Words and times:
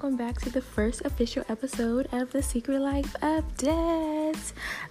welcome 0.00 0.16
back 0.16 0.40
to 0.40 0.48
the 0.48 0.62
first 0.62 1.02
official 1.04 1.44
episode 1.50 2.08
of 2.10 2.32
The 2.32 2.42
Secret 2.42 2.80
Life 2.80 3.14
of 3.22 3.54
Des. 3.58 4.32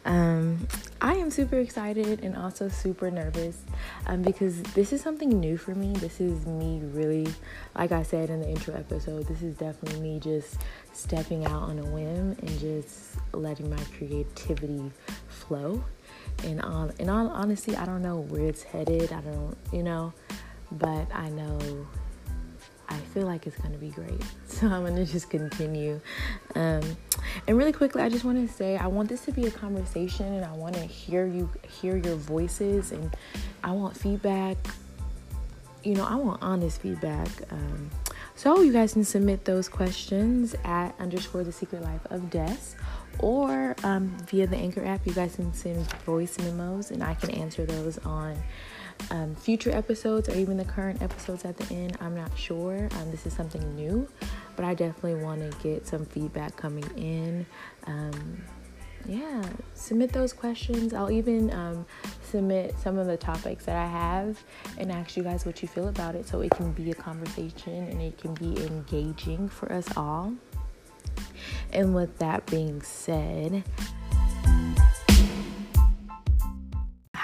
Um, 0.05 0.67
I 1.01 1.15
am 1.15 1.31
super 1.31 1.57
excited 1.57 2.23
and 2.23 2.37
also 2.37 2.69
super 2.69 3.09
nervous 3.09 3.57
um, 4.05 4.21
because 4.21 4.61
this 4.61 4.93
is 4.93 5.01
something 5.01 5.29
new 5.29 5.57
for 5.57 5.73
me. 5.73 5.93
This 5.93 6.21
is 6.21 6.45
me 6.45 6.81
really, 6.93 7.25
like 7.75 7.91
I 7.91 8.03
said 8.03 8.29
in 8.29 8.41
the 8.41 8.49
intro 8.49 8.75
episode, 8.75 9.27
this 9.27 9.41
is 9.41 9.55
definitely 9.55 9.99
me 9.99 10.19
just 10.19 10.59
stepping 10.93 11.43
out 11.43 11.63
on 11.63 11.79
a 11.79 11.85
whim 11.85 12.37
and 12.39 12.59
just 12.59 13.15
letting 13.33 13.67
my 13.67 13.81
creativity 13.97 14.91
flow. 15.27 15.83
And 16.43 16.61
on, 16.61 16.93
in 16.99 17.09
all 17.09 17.29
honesty, 17.29 17.75
I 17.75 17.85
don't 17.85 18.03
know 18.03 18.19
where 18.19 18.47
it's 18.47 18.61
headed. 18.61 19.11
I 19.11 19.21
don't, 19.21 19.57
you 19.73 19.81
know, 19.81 20.13
but 20.71 21.07
I 21.15 21.29
know 21.29 21.87
I 22.89 22.97
feel 23.13 23.25
like 23.25 23.47
it's 23.47 23.57
going 23.57 23.71
to 23.71 23.77
be 23.77 23.89
great. 23.89 24.21
So 24.47 24.67
I'm 24.67 24.81
going 24.81 24.95
to 24.95 25.05
just 25.05 25.29
continue. 25.29 26.01
Um, 26.55 26.81
and 27.47 27.57
really 27.57 27.71
quickly, 27.71 28.01
I 28.01 28.09
just 28.09 28.25
want 28.25 28.45
to 28.45 28.53
say 28.53 28.75
I 28.75 28.87
want 28.87 29.07
this 29.07 29.23
to 29.25 29.31
be 29.31 29.45
a 29.45 29.51
conversation 29.51 30.25
and 30.25 30.43
I 30.43 30.51
want 30.51 30.75
to 30.75 30.81
hear 30.81 31.25
you, 31.25 31.49
hear 31.79 31.95
your 31.95 32.15
voices, 32.15 32.91
and 32.91 33.15
I 33.63 33.71
want 33.71 33.95
feedback. 33.95 34.57
You 35.85 35.95
know, 35.95 36.03
I 36.03 36.15
want 36.15 36.41
honest 36.41 36.81
feedback. 36.81 37.29
Um, 37.51 37.89
so 38.35 38.61
you 38.61 38.73
guys 38.73 38.93
can 38.93 39.05
submit 39.05 39.45
those 39.45 39.69
questions 39.69 40.55
at 40.65 40.93
underscore 40.99 41.43
the 41.43 41.51
secret 41.51 41.81
life 41.81 42.05
of 42.09 42.29
Des 42.29 42.75
or 43.19 43.75
um, 43.83 44.15
via 44.27 44.47
the 44.47 44.57
Anchor 44.57 44.85
app. 44.85 45.05
You 45.05 45.13
guys 45.13 45.35
can 45.35 45.53
send 45.53 45.85
voice 46.03 46.37
memos 46.39 46.91
and 46.91 47.03
I 47.03 47.13
can 47.13 47.31
answer 47.31 47.65
those 47.65 47.97
on 47.99 48.37
um, 49.11 49.35
future 49.35 49.71
episodes 49.71 50.29
or 50.29 50.35
even 50.35 50.57
the 50.57 50.65
current 50.65 51.01
episodes 51.01 51.45
at 51.45 51.57
the 51.57 51.73
end. 51.73 51.97
I'm 51.99 52.15
not 52.15 52.37
sure. 52.37 52.89
Um, 52.99 53.11
this 53.11 53.25
is 53.25 53.33
something 53.33 53.75
new, 53.75 54.07
but 54.55 54.65
I 54.65 54.73
definitely 54.73 55.23
want 55.23 55.39
to 55.39 55.57
get 55.59 55.87
some 55.87 56.05
feedback 56.05 56.55
coming 56.55 56.89
in. 56.95 57.45
Um, 57.85 58.43
yeah, 59.07 59.43
submit 59.73 60.11
those 60.11 60.33
questions. 60.33 60.93
I'll 60.93 61.11
even 61.11 61.51
um, 61.51 61.85
submit 62.21 62.77
some 62.77 62.97
of 62.97 63.07
the 63.07 63.17
topics 63.17 63.65
that 63.65 63.75
I 63.75 63.87
have 63.87 64.43
and 64.77 64.91
ask 64.91 65.17
you 65.17 65.23
guys 65.23 65.45
what 65.45 65.61
you 65.61 65.67
feel 65.67 65.87
about 65.87 66.15
it 66.15 66.27
so 66.27 66.41
it 66.41 66.51
can 66.51 66.71
be 66.73 66.91
a 66.91 66.95
conversation 66.95 67.87
and 67.87 68.01
it 68.01 68.17
can 68.17 68.33
be 68.35 68.61
engaging 68.65 69.49
for 69.49 69.71
us 69.71 69.87
all. 69.97 70.33
And 71.71 71.95
with 71.95 72.17
that 72.19 72.45
being 72.47 72.81
said, 72.81 73.63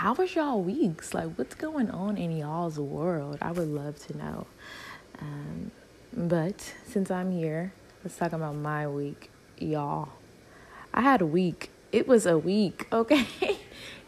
how 0.05 0.13
was 0.13 0.35
y'all 0.35 0.61
weeks? 0.61 1.15
Like, 1.15 1.33
what's 1.35 1.55
going 1.55 1.89
on 1.89 2.15
in 2.15 2.37
y'all's 2.37 2.77
world? 2.77 3.39
I 3.41 3.51
would 3.51 3.67
love 3.67 3.97
to 4.05 4.15
know. 4.15 4.45
Um, 5.19 5.71
but 6.15 6.75
since 6.85 7.09
I'm 7.09 7.31
here, 7.31 7.73
let's 8.03 8.15
talk 8.15 8.31
about 8.31 8.53
my 8.53 8.87
week, 8.87 9.31
y'all. 9.57 10.09
I 10.93 11.01
had 11.01 11.21
a 11.21 11.25
week. 11.25 11.71
It 11.91 12.07
was 12.07 12.27
a 12.27 12.37
week, 12.37 12.87
okay? 12.93 13.25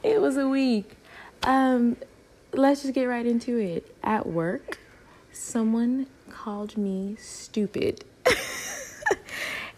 it 0.03 0.21
was 0.21 0.37
a 0.37 0.47
week. 0.47 0.97
Um, 1.41 1.97
let's 2.53 2.83
just 2.83 2.93
get 2.93 3.05
right 3.05 3.25
into 3.25 3.57
it. 3.57 3.91
At 4.03 4.27
work, 4.27 4.77
someone 5.31 6.05
called 6.29 6.77
me 6.77 7.15
stupid. 7.19 8.05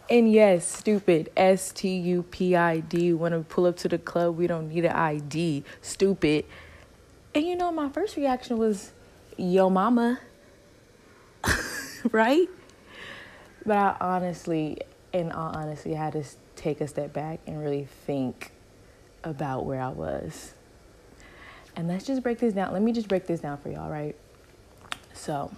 And 0.09 0.31
yes, 0.31 0.67
stupid. 0.67 1.29
S 1.37 1.71
T 1.71 1.95
U 1.95 2.23
P 2.23 2.55
I 2.55 2.79
D. 2.79 3.13
Want 3.13 3.33
to 3.35 3.41
pull 3.41 3.67
up 3.67 3.77
to 3.77 3.87
the 3.87 3.99
club? 3.99 4.37
We 4.37 4.47
don't 4.47 4.69
need 4.69 4.85
an 4.85 4.93
ID. 4.93 5.63
Stupid. 5.81 6.45
And 7.35 7.45
you 7.45 7.55
know, 7.55 7.71
my 7.71 7.89
first 7.89 8.17
reaction 8.17 8.57
was, 8.57 8.91
yo, 9.37 9.69
mama. 9.69 10.19
right? 12.11 12.49
But 13.65 13.77
I 13.77 13.95
honestly, 13.99 14.79
in 15.13 15.31
all 15.31 15.55
honesty, 15.55 15.95
I 15.95 16.05
had 16.05 16.13
to 16.13 16.23
take 16.55 16.81
a 16.81 16.87
step 16.87 17.13
back 17.13 17.39
and 17.45 17.61
really 17.61 17.87
think 18.07 18.51
about 19.23 19.65
where 19.65 19.79
I 19.79 19.89
was. 19.89 20.53
And 21.75 21.87
let's 21.87 22.05
just 22.05 22.23
break 22.23 22.39
this 22.39 22.55
down. 22.55 22.73
Let 22.73 22.81
me 22.81 22.93
just 22.93 23.07
break 23.07 23.27
this 23.27 23.41
down 23.41 23.59
for 23.59 23.69
y'all, 23.69 23.91
right? 23.91 24.15
So, 25.13 25.51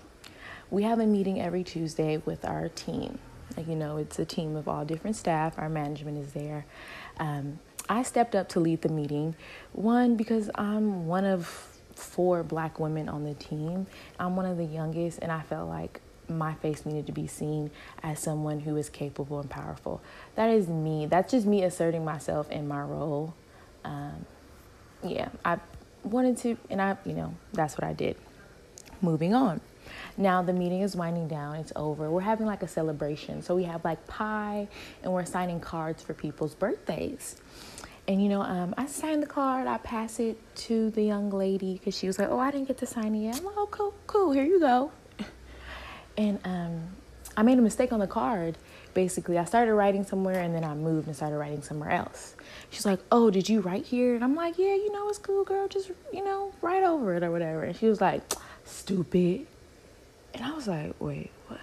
we 0.69 0.83
have 0.83 0.99
a 0.99 1.05
meeting 1.05 1.41
every 1.41 1.63
Tuesday 1.63 2.17
with 2.17 2.43
our 2.43 2.67
team 2.67 3.17
you 3.57 3.75
know, 3.75 3.97
it's 3.97 4.19
a 4.19 4.25
team 4.25 4.55
of 4.55 4.67
all 4.67 4.85
different 4.85 5.15
staff. 5.15 5.57
Our 5.57 5.69
management 5.69 6.17
is 6.17 6.33
there. 6.33 6.65
Um, 7.17 7.59
I 7.89 8.03
stepped 8.03 8.35
up 8.35 8.49
to 8.49 8.59
lead 8.59 8.81
the 8.81 8.89
meeting. 8.89 9.35
One, 9.73 10.15
because 10.15 10.49
I'm 10.55 11.07
one 11.07 11.25
of 11.25 11.47
four 11.95 12.43
black 12.43 12.79
women 12.79 13.09
on 13.09 13.23
the 13.23 13.33
team. 13.33 13.87
I'm 14.19 14.35
one 14.35 14.45
of 14.45 14.57
the 14.57 14.65
youngest, 14.65 15.19
and 15.21 15.31
I 15.31 15.41
felt 15.41 15.69
like 15.69 16.01
my 16.29 16.53
face 16.55 16.85
needed 16.85 17.05
to 17.07 17.11
be 17.11 17.27
seen 17.27 17.71
as 18.03 18.19
someone 18.19 18.61
who 18.61 18.77
is 18.77 18.89
capable 18.89 19.39
and 19.39 19.49
powerful. 19.49 20.01
That 20.35 20.49
is 20.49 20.67
me. 20.67 21.05
That's 21.05 21.31
just 21.31 21.45
me 21.45 21.63
asserting 21.63 22.05
myself 22.05 22.49
in 22.49 22.67
my 22.67 22.81
role. 22.81 23.33
Um, 23.83 24.25
yeah, 25.03 25.29
I 25.43 25.57
wanted 26.03 26.37
to, 26.37 26.57
and 26.69 26.81
I, 26.81 26.97
you 27.05 27.13
know, 27.13 27.35
that's 27.53 27.77
what 27.77 27.83
I 27.83 27.93
did. 27.93 28.15
Moving 29.01 29.33
on. 29.33 29.61
Now 30.17 30.41
the 30.41 30.53
meeting 30.53 30.81
is 30.81 30.95
winding 30.95 31.27
down, 31.27 31.55
it's 31.55 31.73
over. 31.75 32.09
We're 32.09 32.21
having 32.21 32.45
like 32.45 32.63
a 32.63 32.67
celebration. 32.67 33.41
So 33.41 33.55
we 33.55 33.63
have 33.63 33.83
like 33.83 34.05
pie 34.07 34.67
and 35.03 35.11
we're 35.13 35.25
signing 35.25 35.59
cards 35.59 36.03
for 36.03 36.13
people's 36.13 36.55
birthdays. 36.55 37.37
And 38.07 38.21
you 38.21 38.29
know, 38.29 38.41
um, 38.41 38.73
I 38.77 38.87
signed 38.87 39.23
the 39.23 39.27
card, 39.27 39.67
I 39.67 39.77
pass 39.77 40.19
it 40.19 40.37
to 40.67 40.89
the 40.91 41.03
young 41.03 41.29
lady 41.29 41.73
because 41.73 41.97
she 41.97 42.07
was 42.07 42.19
like, 42.19 42.29
Oh, 42.29 42.39
I 42.39 42.51
didn't 42.51 42.67
get 42.67 42.77
to 42.79 42.85
sign 42.85 43.15
it 43.15 43.19
yet. 43.19 43.37
I'm 43.37 43.45
like, 43.45 43.57
Oh, 43.57 43.67
cool, 43.67 43.93
cool, 44.07 44.31
here 44.31 44.43
you 44.43 44.59
go. 44.59 44.91
and 46.17 46.39
um, 46.43 46.89
I 47.37 47.43
made 47.43 47.57
a 47.57 47.61
mistake 47.61 47.93
on 47.93 47.99
the 47.99 48.07
card. 48.07 48.57
Basically, 48.93 49.37
I 49.37 49.45
started 49.45 49.73
writing 49.73 50.03
somewhere 50.03 50.41
and 50.41 50.53
then 50.53 50.63
I 50.63 50.73
moved 50.73 51.07
and 51.07 51.15
started 51.15 51.37
writing 51.37 51.61
somewhere 51.61 51.91
else. 51.91 52.35
She's 52.69 52.85
like, 52.85 52.99
Oh, 53.11 53.29
did 53.29 53.47
you 53.47 53.61
write 53.61 53.85
here? 53.85 54.15
And 54.15 54.23
I'm 54.23 54.35
like, 54.35 54.57
Yeah, 54.57 54.75
you 54.75 54.91
know, 54.91 55.07
it's 55.07 55.17
cool, 55.17 55.43
girl. 55.43 55.67
Just, 55.67 55.91
you 56.11 56.23
know, 56.23 56.53
write 56.61 56.83
over 56.83 57.15
it 57.15 57.23
or 57.23 57.31
whatever. 57.31 57.63
And 57.63 57.75
she 57.75 57.87
was 57.87 58.01
like, 58.01 58.21
Stupid. 58.65 59.47
And 60.33 60.43
I 60.43 60.53
was 60.53 60.67
like, 60.67 60.93
wait, 60.99 61.31
what? 61.47 61.59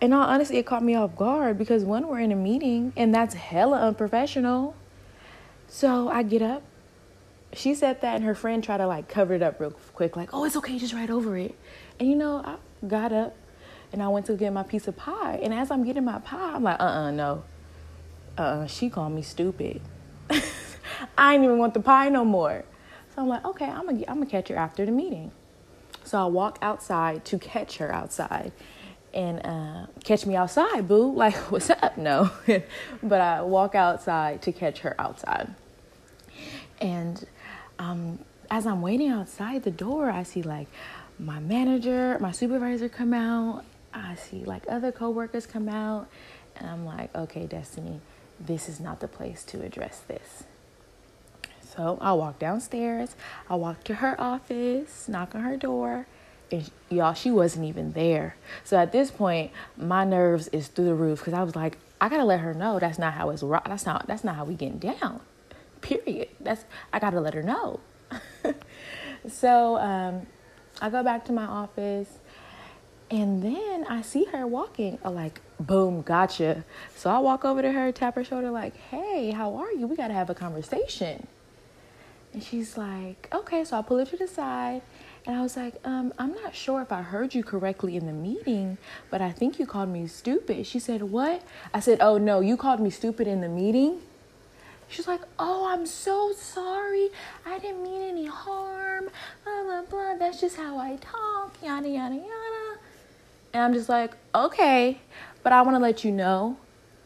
And 0.00 0.12
all 0.12 0.22
honestly, 0.22 0.58
it 0.58 0.66
caught 0.66 0.82
me 0.82 0.96
off 0.96 1.14
guard 1.14 1.56
because 1.56 1.84
when 1.84 2.08
we're 2.08 2.18
in 2.18 2.32
a 2.32 2.36
meeting 2.36 2.92
and 2.96 3.14
that's 3.14 3.34
hella 3.34 3.78
unprofessional. 3.78 4.74
So 5.68 6.08
I 6.08 6.24
get 6.24 6.42
up. 6.42 6.64
She 7.52 7.74
said 7.74 8.00
that 8.00 8.16
and 8.16 8.24
her 8.24 8.34
friend 8.34 8.64
tried 8.64 8.78
to 8.78 8.86
like 8.88 9.08
cover 9.08 9.34
it 9.34 9.42
up 9.42 9.60
real 9.60 9.70
quick, 9.94 10.16
like, 10.16 10.30
oh, 10.32 10.44
it's 10.44 10.56
okay, 10.56 10.76
just 10.76 10.92
write 10.92 11.10
over 11.10 11.36
it. 11.36 11.54
And 12.00 12.08
you 12.08 12.16
know, 12.16 12.38
I 12.44 12.56
got 12.86 13.12
up 13.12 13.36
and 13.92 14.02
I 14.02 14.08
went 14.08 14.26
to 14.26 14.34
get 14.34 14.52
my 14.52 14.64
piece 14.64 14.88
of 14.88 14.96
pie. 14.96 15.38
And 15.40 15.54
as 15.54 15.70
I'm 15.70 15.84
getting 15.84 16.04
my 16.04 16.18
pie, 16.18 16.54
I'm 16.54 16.64
like, 16.64 16.80
uh 16.80 16.84
uh-uh, 16.84 17.02
uh 17.02 17.10
no. 17.12 17.44
Uh 18.36 18.40
uh 18.40 18.66
she 18.66 18.90
called 18.90 19.12
me 19.12 19.22
stupid. 19.22 19.80
I 21.16 21.34
didn't 21.34 21.44
even 21.44 21.58
want 21.58 21.74
the 21.74 21.80
pie 21.80 22.08
no 22.08 22.24
more. 22.24 22.64
So 23.14 23.22
I'm 23.22 23.28
like, 23.28 23.44
okay, 23.44 23.66
I'm 23.66 23.86
gonna, 23.86 24.02
I'm 24.08 24.16
gonna 24.16 24.26
catch 24.26 24.48
her 24.48 24.56
after 24.56 24.84
the 24.84 24.90
meeting. 24.92 25.30
So 26.04 26.18
I 26.18 26.26
walk 26.26 26.58
outside 26.62 27.24
to 27.26 27.38
catch 27.38 27.78
her 27.78 27.92
outside 27.92 28.52
and 29.14 29.44
uh, 29.44 29.86
catch 30.04 30.26
me 30.26 30.36
outside, 30.36 30.88
boo. 30.88 31.12
Like, 31.16 31.34
what's 31.50 31.70
up? 31.70 31.96
No. 31.96 32.30
but 33.02 33.20
I 33.20 33.42
walk 33.42 33.74
outside 33.74 34.42
to 34.42 34.52
catch 34.52 34.80
her 34.80 34.94
outside. 34.98 35.54
And 36.80 37.24
um, 37.78 38.18
as 38.50 38.66
I'm 38.66 38.82
waiting 38.82 39.10
outside 39.10 39.62
the 39.62 39.70
door, 39.70 40.10
I 40.10 40.22
see 40.24 40.42
like 40.42 40.68
my 41.18 41.38
manager, 41.38 42.18
my 42.20 42.32
supervisor 42.32 42.88
come 42.88 43.14
out. 43.14 43.64
I 43.94 44.16
see 44.16 44.44
like 44.44 44.64
other 44.68 44.90
coworkers 44.90 45.46
come 45.46 45.68
out. 45.68 46.08
And 46.56 46.68
I'm 46.68 46.84
like, 46.84 47.14
okay, 47.14 47.46
Destiny, 47.46 48.00
this 48.40 48.68
is 48.68 48.80
not 48.80 49.00
the 49.00 49.08
place 49.08 49.44
to 49.44 49.62
address 49.62 50.00
this. 50.00 50.44
So 51.74 51.98
I 52.00 52.12
walk 52.12 52.38
downstairs. 52.38 53.16
I 53.48 53.54
walk 53.54 53.84
to 53.84 53.94
her 53.94 54.20
office, 54.20 55.08
knock 55.08 55.34
on 55.34 55.42
her 55.42 55.56
door, 55.56 56.06
and 56.50 56.70
y'all, 56.90 57.14
she 57.14 57.30
wasn't 57.30 57.64
even 57.64 57.92
there. 57.92 58.36
So 58.62 58.76
at 58.76 58.92
this 58.92 59.10
point, 59.10 59.52
my 59.76 60.04
nerves 60.04 60.48
is 60.48 60.68
through 60.68 60.84
the 60.86 60.94
roof 60.94 61.20
because 61.20 61.34
I 61.34 61.42
was 61.42 61.56
like, 61.56 61.78
I 62.00 62.08
gotta 62.08 62.24
let 62.24 62.40
her 62.40 62.52
know 62.52 62.78
that's 62.78 62.98
not 62.98 63.14
how 63.14 63.30
it's 63.30 63.42
rock. 63.42 63.66
That's 63.66 63.86
not 63.86 64.06
that's 64.06 64.24
not 64.24 64.36
how 64.36 64.44
we 64.44 64.54
getting 64.54 64.78
down. 64.78 65.20
Period. 65.80 66.28
That's 66.40 66.64
I 66.92 66.98
gotta 66.98 67.20
let 67.20 67.34
her 67.34 67.42
know. 67.42 67.80
so 69.28 69.78
um, 69.78 70.26
I 70.80 70.90
go 70.90 71.02
back 71.02 71.24
to 71.26 71.32
my 71.32 71.44
office. 71.44 72.18
And 73.10 73.42
then 73.42 73.84
I 73.90 74.00
see 74.00 74.24
her 74.24 74.46
walking, 74.46 74.98
uh, 75.04 75.10
like, 75.10 75.42
boom, 75.60 76.00
gotcha. 76.00 76.64
So 76.96 77.10
I 77.10 77.18
walk 77.18 77.44
over 77.44 77.60
to 77.60 77.70
her, 77.70 77.92
tap 77.92 78.14
her 78.14 78.24
shoulder, 78.24 78.50
like, 78.50 78.74
hey, 78.74 79.32
how 79.32 79.54
are 79.56 79.70
you? 79.70 79.86
We 79.86 79.96
got 79.96 80.08
to 80.08 80.14
have 80.14 80.30
a 80.30 80.34
conversation. 80.34 81.26
And 82.32 82.42
she's 82.42 82.76
like, 82.76 83.28
okay. 83.32 83.64
So 83.64 83.78
I 83.78 83.82
pull 83.82 83.98
her 83.98 84.06
to 84.06 84.16
the 84.16 84.28
side 84.28 84.82
and 85.26 85.36
I 85.36 85.42
was 85.42 85.56
like, 85.56 85.74
um, 85.84 86.12
I'm 86.18 86.32
not 86.34 86.54
sure 86.54 86.82
if 86.82 86.90
I 86.90 87.02
heard 87.02 87.34
you 87.34 87.44
correctly 87.44 87.96
in 87.96 88.06
the 88.06 88.12
meeting, 88.12 88.78
but 89.10 89.20
I 89.20 89.30
think 89.30 89.58
you 89.58 89.66
called 89.66 89.88
me 89.88 90.06
stupid. 90.06 90.66
She 90.66 90.78
said, 90.78 91.02
What? 91.02 91.42
I 91.72 91.80
said, 91.80 91.98
Oh, 92.00 92.18
no, 92.18 92.40
you 92.40 92.56
called 92.56 92.80
me 92.80 92.90
stupid 92.90 93.26
in 93.26 93.40
the 93.40 93.48
meeting? 93.48 94.00
She's 94.88 95.06
like, 95.06 95.20
Oh, 95.38 95.68
I'm 95.70 95.86
so 95.86 96.32
sorry. 96.32 97.10
I 97.46 97.58
didn't 97.58 97.82
mean 97.82 98.02
any 98.02 98.26
harm. 98.26 99.10
Blah, 99.44 99.62
blah, 99.62 99.82
blah. 99.82 100.14
That's 100.16 100.40
just 100.40 100.56
how 100.56 100.78
I 100.78 100.96
talk. 100.96 101.56
Yada, 101.62 101.88
yada, 101.88 102.14
yada. 102.14 102.78
And 103.52 103.62
I'm 103.62 103.74
just 103.74 103.88
like, 103.88 104.12
okay, 104.34 104.98
but 105.42 105.52
I 105.52 105.62
want 105.62 105.76
to 105.76 105.78
let 105.78 106.04
you 106.04 106.10
know 106.10 106.56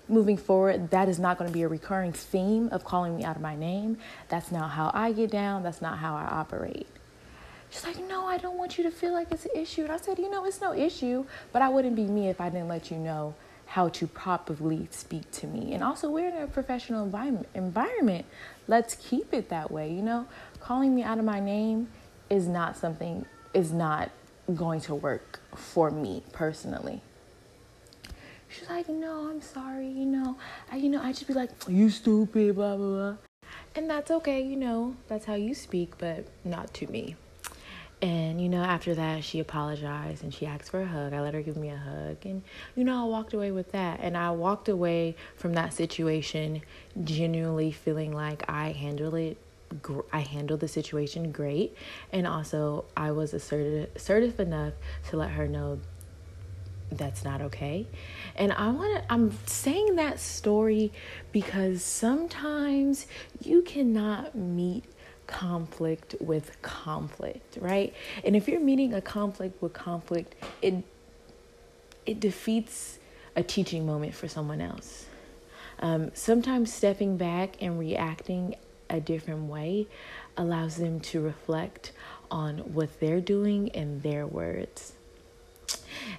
moving 0.08 0.37
forward, 0.37 0.91
that 0.91 1.08
is 1.08 1.19
not 1.19 1.38
going 1.38 1.50
to 1.50 1.55
be 1.55 1.62
a 1.62 1.69
recurring 1.69 2.12
theme 2.12 2.69
of 2.70 2.85
calling 2.85 3.17
me 3.17 3.25
out 3.25 3.37
of 3.37 3.43
my 3.43 3.56
name. 3.56 3.99
That's 4.29 4.53
not 4.53 4.70
how 4.70 4.91
I 4.94 5.12
get 5.12 5.31
down. 5.31 5.62
That's 5.62 5.82
not 5.82 5.99
how 5.99 6.14
I 6.14 6.25
operate. 6.25 6.87
She's 7.70 7.85
like, 7.85 7.99
no, 8.08 8.26
I 8.26 8.38
don't 8.38 8.56
want 8.56 8.79
you 8.79 8.85
to 8.85 8.91
feel 8.91 9.12
like 9.12 9.29
it's 9.31 9.44
an 9.44 9.50
issue. 9.55 9.82
And 9.82 9.93
I 9.93 9.97
said, 9.97 10.19
you 10.19 10.31
know, 10.31 10.44
it's 10.44 10.61
no 10.61 10.73
issue, 10.73 11.25
but 11.53 11.62
I 11.62 11.69
wouldn't 11.69 11.97
be 11.97 12.06
me 12.06 12.29
if 12.29 12.41
I 12.41 12.49
didn't 12.49 12.69
let 12.69 12.91
you 12.91 12.97
know 12.97 13.35
how 13.67 13.88
to 13.88 14.06
properly 14.06 14.87
speak 14.93 15.29
to 15.32 15.47
me. 15.47 15.75
And 15.75 15.82
also, 15.82 16.09
we're 16.09 16.29
in 16.29 16.37
a 16.37 16.47
professional 16.47 17.05
environment. 17.55 18.26
Let's 18.69 18.94
keep 18.94 19.35
it 19.35 19.49
that 19.49 19.70
way. 19.70 19.93
You 19.93 20.02
know, 20.02 20.26
calling 20.61 20.94
me 20.94 21.02
out 21.02 21.19
of 21.19 21.25
my 21.25 21.41
name 21.41 21.88
is 22.31 22.47
not 22.47 22.76
something, 22.76 23.26
is 23.52 23.73
not 23.73 24.11
going 24.55 24.81
to 24.82 24.94
work 24.94 25.41
for 25.56 25.91
me 25.91 26.23
personally. 26.32 27.02
She's 28.49 28.69
like, 28.69 28.89
no, 28.89 29.29
I'm 29.29 29.41
sorry, 29.41 29.89
you 29.89 30.07
know, 30.07 30.37
I, 30.71 30.77
you 30.77 30.89
know, 30.89 31.03
I 31.03 31.13
just 31.13 31.27
be 31.27 31.35
like, 31.35 31.51
you 31.69 31.91
stupid, 31.91 32.55
blah 32.55 32.77
blah 32.77 32.87
blah, 32.87 33.17
and 33.75 33.91
that's 33.91 34.11
okay, 34.11 34.41
you 34.41 34.57
know, 34.57 34.97
that's 35.09 35.27
how 35.27 35.35
you 35.35 35.55
speak, 35.55 35.99
but 35.99 36.27
not 36.45 36.73
to 36.75 36.87
me. 36.87 37.17
And 38.03 38.41
you 38.41 38.49
know, 38.49 38.63
after 38.63 38.95
that, 38.95 39.25
she 39.25 39.41
apologized 39.41 40.23
and 40.23 40.33
she 40.33 40.45
asked 40.45 40.71
for 40.71 40.83
a 40.83 40.87
hug. 40.87 41.15
I 41.15 41.23
let 41.23 41.33
her 41.33 41.41
give 41.41 41.57
me 41.57 41.71
a 41.71 41.77
hug, 41.77 42.19
and 42.25 42.43
you 42.75 42.85
know, 42.85 43.03
I 43.03 43.09
walked 43.09 43.33
away 43.33 43.53
with 43.53 43.73
that. 43.73 44.01
And 44.03 44.17
I 44.17 44.31
walked 44.33 44.69
away 44.69 45.17
from 45.37 45.55
that 45.55 45.73
situation 45.73 46.61
genuinely 47.03 47.73
feeling 47.73 48.13
like 48.13 48.45
I 48.49 48.73
handled 48.73 49.15
it 49.15 49.39
I 50.13 50.21
handled 50.21 50.61
the 50.61 50.69
situation 50.69 51.33
great, 51.33 51.77
and 52.13 52.27
also 52.27 52.85
I 52.97 53.11
was 53.11 53.35
assertive, 53.35 53.91
assertive 53.97 54.39
enough 54.39 54.75
to 55.11 55.17
let 55.17 55.31
her 55.31 55.49
know 55.49 55.81
that's 56.91 57.25
not 57.25 57.41
okay. 57.43 57.87
And 58.37 58.53
I 58.53 58.71
want 58.71 59.03
to 59.03 59.12
I'm 59.12 59.37
saying 59.47 59.97
that 59.97 60.21
story 60.21 60.93
because 61.33 61.83
sometimes 61.83 63.06
you 63.41 63.62
cannot 63.62 64.35
meet 64.35 64.85
conflict 65.27 66.15
with 66.21 66.61
conflict, 66.62 67.59
right? 67.61 67.93
And 68.25 68.37
if 68.37 68.49
you're 68.49 68.61
meeting 68.61 68.94
a 68.94 69.00
conflict 69.00 69.61
with 69.61 69.73
conflict, 69.73 70.35
it 70.62 70.85
it 72.05 72.21
defeats 72.21 72.99
a 73.35 73.43
teaching 73.43 73.85
moment 73.85 74.15
for 74.15 74.29
someone 74.29 74.61
else. 74.61 75.06
Um, 75.81 76.11
sometimes 76.15 76.73
stepping 76.73 77.17
back 77.17 77.61
and 77.61 77.79
reacting 77.79 78.55
a 78.88 79.00
different 79.00 79.44
way 79.44 79.88
allows 80.37 80.77
them 80.77 81.00
to 81.00 81.21
reflect 81.21 81.93
on 82.31 82.59
what 82.59 83.00
they're 83.00 83.21
doing 83.21 83.71
and 83.73 84.03
their 84.03 84.27
words. 84.27 84.96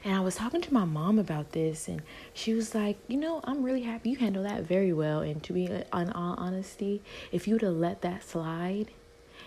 And 0.04 0.16
I 0.16 0.20
was 0.20 0.36
talking 0.36 0.62
to 0.62 0.74
my 0.74 0.86
mom 0.86 1.20
about 1.20 1.52
this, 1.52 1.88
and 1.88 2.02
she 2.34 2.54
was 2.54 2.74
like, 2.74 2.98
You 3.08 3.18
know, 3.18 3.42
I'm 3.44 3.64
really 3.64 3.84
happy 3.84 4.12
you 4.12 4.18
handle 4.18 4.44
that 4.44 4.64
very 4.64 4.94
well. 4.94 5.22
And 5.22 5.42
to 5.44 5.54
be 5.54 5.66
in 5.66 6.12
all 6.12 6.36
honesty, 6.38 7.02
if 7.32 7.48
you 7.48 7.56
would 7.56 7.62
have 7.62 7.74
let 7.74 8.02
that 8.02 8.24
slide, 8.24 8.88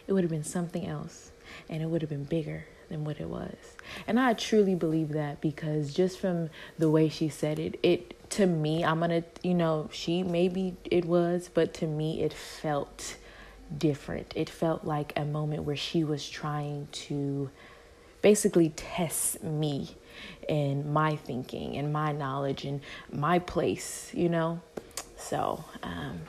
it 0.06 0.12
would 0.12 0.24
have 0.24 0.30
been 0.30 0.44
something 0.44 0.86
else, 0.86 1.30
and 1.68 1.82
it 1.82 1.86
would 1.86 2.02
have 2.02 2.10
been 2.10 2.24
bigger 2.24 2.64
than 2.88 3.04
what 3.04 3.20
it 3.20 3.28
was. 3.28 3.56
And 4.06 4.20
I 4.20 4.34
truly 4.34 4.74
believe 4.74 5.10
that 5.10 5.40
because 5.40 5.94
just 5.94 6.18
from 6.18 6.50
the 6.78 6.90
way 6.90 7.08
she 7.08 7.28
said 7.28 7.58
it, 7.58 7.78
it 7.82 8.30
to 8.30 8.46
me, 8.46 8.84
I'm 8.84 9.00
gonna, 9.00 9.24
you 9.42 9.54
know, 9.54 9.88
she 9.92 10.22
maybe 10.22 10.76
it 10.84 11.04
was, 11.04 11.48
but 11.52 11.72
to 11.74 11.86
me, 11.86 12.22
it 12.22 12.32
felt 12.32 13.16
different. 13.76 14.32
It 14.36 14.50
felt 14.50 14.84
like 14.84 15.12
a 15.16 15.24
moment 15.24 15.62
where 15.62 15.76
she 15.76 16.04
was 16.04 16.28
trying 16.28 16.88
to 16.92 17.50
basically 18.22 18.70
test 18.70 19.42
me 19.42 19.96
and 20.48 20.92
my 20.92 21.16
thinking 21.16 21.76
and 21.76 21.92
my 21.92 22.12
knowledge 22.12 22.64
and 22.64 22.80
my 23.12 23.38
place, 23.38 24.10
you 24.14 24.28
know? 24.28 24.60
So, 25.16 25.64
um, 25.82 26.20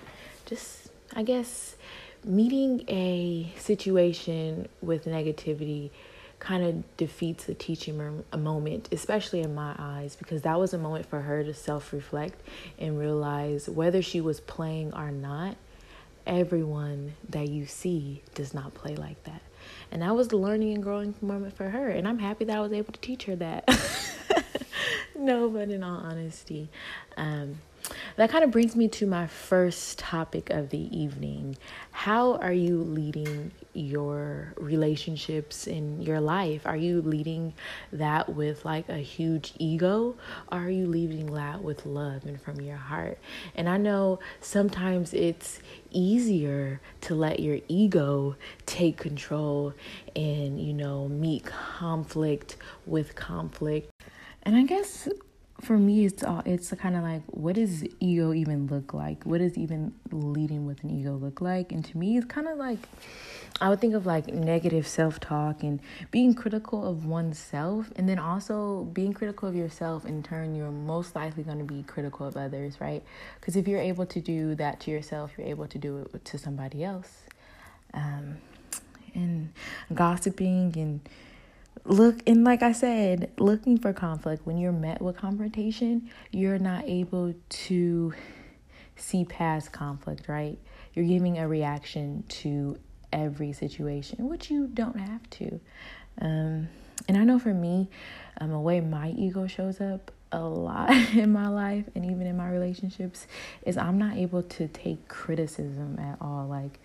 just, 0.46 0.90
I 1.16 1.24
guess, 1.24 1.76
meeting 2.24 2.84
a 2.88 3.52
situation 3.58 4.68
with 4.82 5.06
negativity 5.06 5.90
kind 6.40 6.64
of 6.64 6.98
defeats 6.98 7.46
the 7.46 7.54
teaching 7.54 8.24
moment, 8.36 8.90
especially 8.92 9.42
in 9.42 9.54
my 9.54 9.76
eyes, 9.78 10.16
because 10.16 10.42
that 10.42 10.60
was 10.60 10.74
a 10.74 10.78
moment 10.78 11.06
for 11.06 11.22
her 11.22 11.44
to 11.44 11.54
self 11.54 11.94
reflect 11.94 12.42
and 12.80 13.00
realize 13.00 13.70
whether 13.70 14.02
she 14.02 14.20
was 14.20 14.40
playing 14.40 14.94
or 14.94 15.12
not, 15.12 15.56
everyone 16.26 17.14
that 17.30 17.48
you 17.48 17.66
see 17.66 18.24
does 18.34 18.54
not 18.54 18.74
play 18.74 18.96
like 18.96 19.24
that. 19.24 19.42
And 19.92 20.02
that 20.02 20.16
was 20.16 20.30
the 20.30 20.38
learning 20.38 20.74
and 20.74 20.84
growing 20.84 21.14
moment 21.22 21.56
for 21.56 21.70
her. 21.70 21.90
And 21.90 22.08
I'm 22.08 22.20
happy 22.20 22.46
that 22.46 22.58
I 22.58 22.62
was 22.62 22.74
able 22.74 22.94
to 22.94 23.00
teach 23.00 23.24
her 23.24 23.36
that. 23.38 23.68
no, 25.16 25.50
but 25.50 25.70
in 25.70 25.84
all 25.84 25.98
honesty, 25.98 26.70
um, 27.18 27.60
that 28.16 28.30
kind 28.30 28.44
of 28.44 28.52
brings 28.52 28.76
me 28.76 28.88
to 28.88 29.06
my 29.06 29.28
first 29.28 30.00
topic 30.00 30.50
of 30.50 30.70
the 30.70 30.98
evening. 30.98 31.58
How 31.92 32.36
are 32.36 32.54
you 32.54 32.84
leading 32.84 33.52
your 33.74 34.54
relationships 34.58 35.68
in 35.68 36.02
your 36.02 36.20
life? 36.20 36.66
Are 36.66 36.76
you 36.76 37.02
leading 37.02 37.54
that 37.94 38.34
with 38.36 38.66
like 38.66 38.90
a 38.90 38.98
huge 38.98 39.54
ego? 39.58 40.16
Or 40.52 40.60
are 40.60 40.70
you 40.70 40.88
leading 40.88 41.34
that 41.34 41.64
with 41.64 41.86
love 41.86 42.26
and 42.26 42.42
from 42.42 42.60
your 42.60 42.78
heart? 42.78 43.18
And 43.56 43.70
I 43.70 43.78
know 43.78 44.20
sometimes 44.40 45.14
it's 45.14 45.60
easier 45.92 46.82
to 47.02 47.16
let 47.16 47.40
your 47.40 47.60
ego 47.68 48.36
take 48.66 48.98
control 48.98 49.74
and, 50.16 50.60
you 50.60 50.74
know, 50.74 51.08
meet 51.08 51.46
conflict 51.46 52.58
with 52.86 53.16
conflict. 53.16 53.92
And 54.44 54.56
I 54.56 54.64
guess 54.64 55.08
for 55.62 55.78
me 55.78 56.06
it's 56.06 56.24
all 56.24 56.42
it's 56.46 56.72
kind 56.72 56.96
of 56.96 57.04
like 57.04 57.22
what 57.28 57.56
does 57.56 57.86
ego 58.00 58.34
even 58.34 58.68
look 58.68 58.94
like? 58.94 59.24
What 59.26 59.40
does 59.40 59.58
even 59.58 59.94
leading 60.12 60.66
with 60.66 60.84
an 60.84 60.90
ego 60.90 61.14
look 61.14 61.42
like? 61.42 61.72
And 61.72 61.86
to 61.86 61.98
me 61.98 62.18
it's 62.18 62.26
kind 62.26 62.48
of 62.48 62.58
like 62.58 62.80
i 63.60 63.70
would 63.70 63.80
think 63.80 63.94
of 63.94 64.06
like 64.06 64.28
negative 64.28 64.88
self-talk 64.88 65.62
and 65.62 65.80
being 66.10 66.34
critical 66.34 66.88
of 66.88 67.06
oneself 67.06 67.92
and 67.96 68.10
then 68.10 68.18
also 68.18 68.86
being 68.94 69.14
critical 69.14 69.48
of 69.48 69.56
yourself 69.56 70.06
in 70.06 70.24
turn 70.24 70.56
you're 70.56 70.72
most 70.72 71.16
likely 71.16 71.44
going 71.44 71.60
to 71.60 71.64
be 71.64 71.84
critical 71.84 72.26
of 72.26 72.36
others 72.38 72.82
right? 72.82 73.04
Because 73.40 73.56
if 73.56 73.68
you're 73.68 73.82
able 73.82 74.06
to 74.08 74.20
do 74.20 74.56
that 74.56 74.80
to 74.82 74.92
yourself 74.92 75.32
you're 75.38 75.48
able 75.48 75.68
to 75.68 75.78
do 75.78 76.10
it 76.14 76.26
to 76.26 76.38
somebody 76.38 76.84
else. 76.84 77.24
Um, 77.94 78.38
and 79.14 79.52
gossiping 79.94 80.74
and 80.78 81.02
look 81.86 82.22
and 82.28 82.44
like 82.44 82.62
i 82.62 82.72
said 82.72 83.32
looking 83.40 83.78
for 83.78 83.94
conflict. 83.94 84.46
When 84.46 84.58
you're 84.58 84.72
met 84.72 85.02
with 85.02 85.18
confrontation 85.18 86.10
you're 86.32 86.60
not 86.60 86.84
able 86.86 87.34
to 87.50 88.14
see 88.96 89.26
past 89.26 89.72
conflict 89.72 90.28
right? 90.28 90.58
You're 90.94 91.06
giving 91.06 91.38
a 91.40 91.48
reaction 91.48 92.24
to 92.30 92.78
every 93.12 93.54
situation 93.54 94.30
which 94.30 94.52
you 94.52 94.68
don't 94.68 95.00
have 95.00 95.30
to. 95.32 95.60
Um, 96.22 96.68
and 97.08 97.18
i 97.18 97.24
know 97.24 97.40
for 97.40 97.54
me 97.54 97.90
um, 98.40 98.52
the 98.52 98.60
way 98.60 98.80
my 98.80 99.10
ego 99.12 99.48
shows 99.48 99.82
up 99.82 100.12
a 100.32 100.40
lot 100.40 100.92
in 101.14 101.32
my 101.32 101.48
life 101.48 101.86
and 101.96 102.06
even 102.06 102.28
in 102.28 102.38
my 102.38 102.50
relationships 102.50 103.28
is 103.66 103.76
i'm 103.78 103.98
not 103.98 104.16
able 104.18 104.44
to 104.44 104.68
take 104.68 105.08
criticism 105.08 105.98
at 106.00 106.18
all. 106.22 106.48
Like 106.48 106.80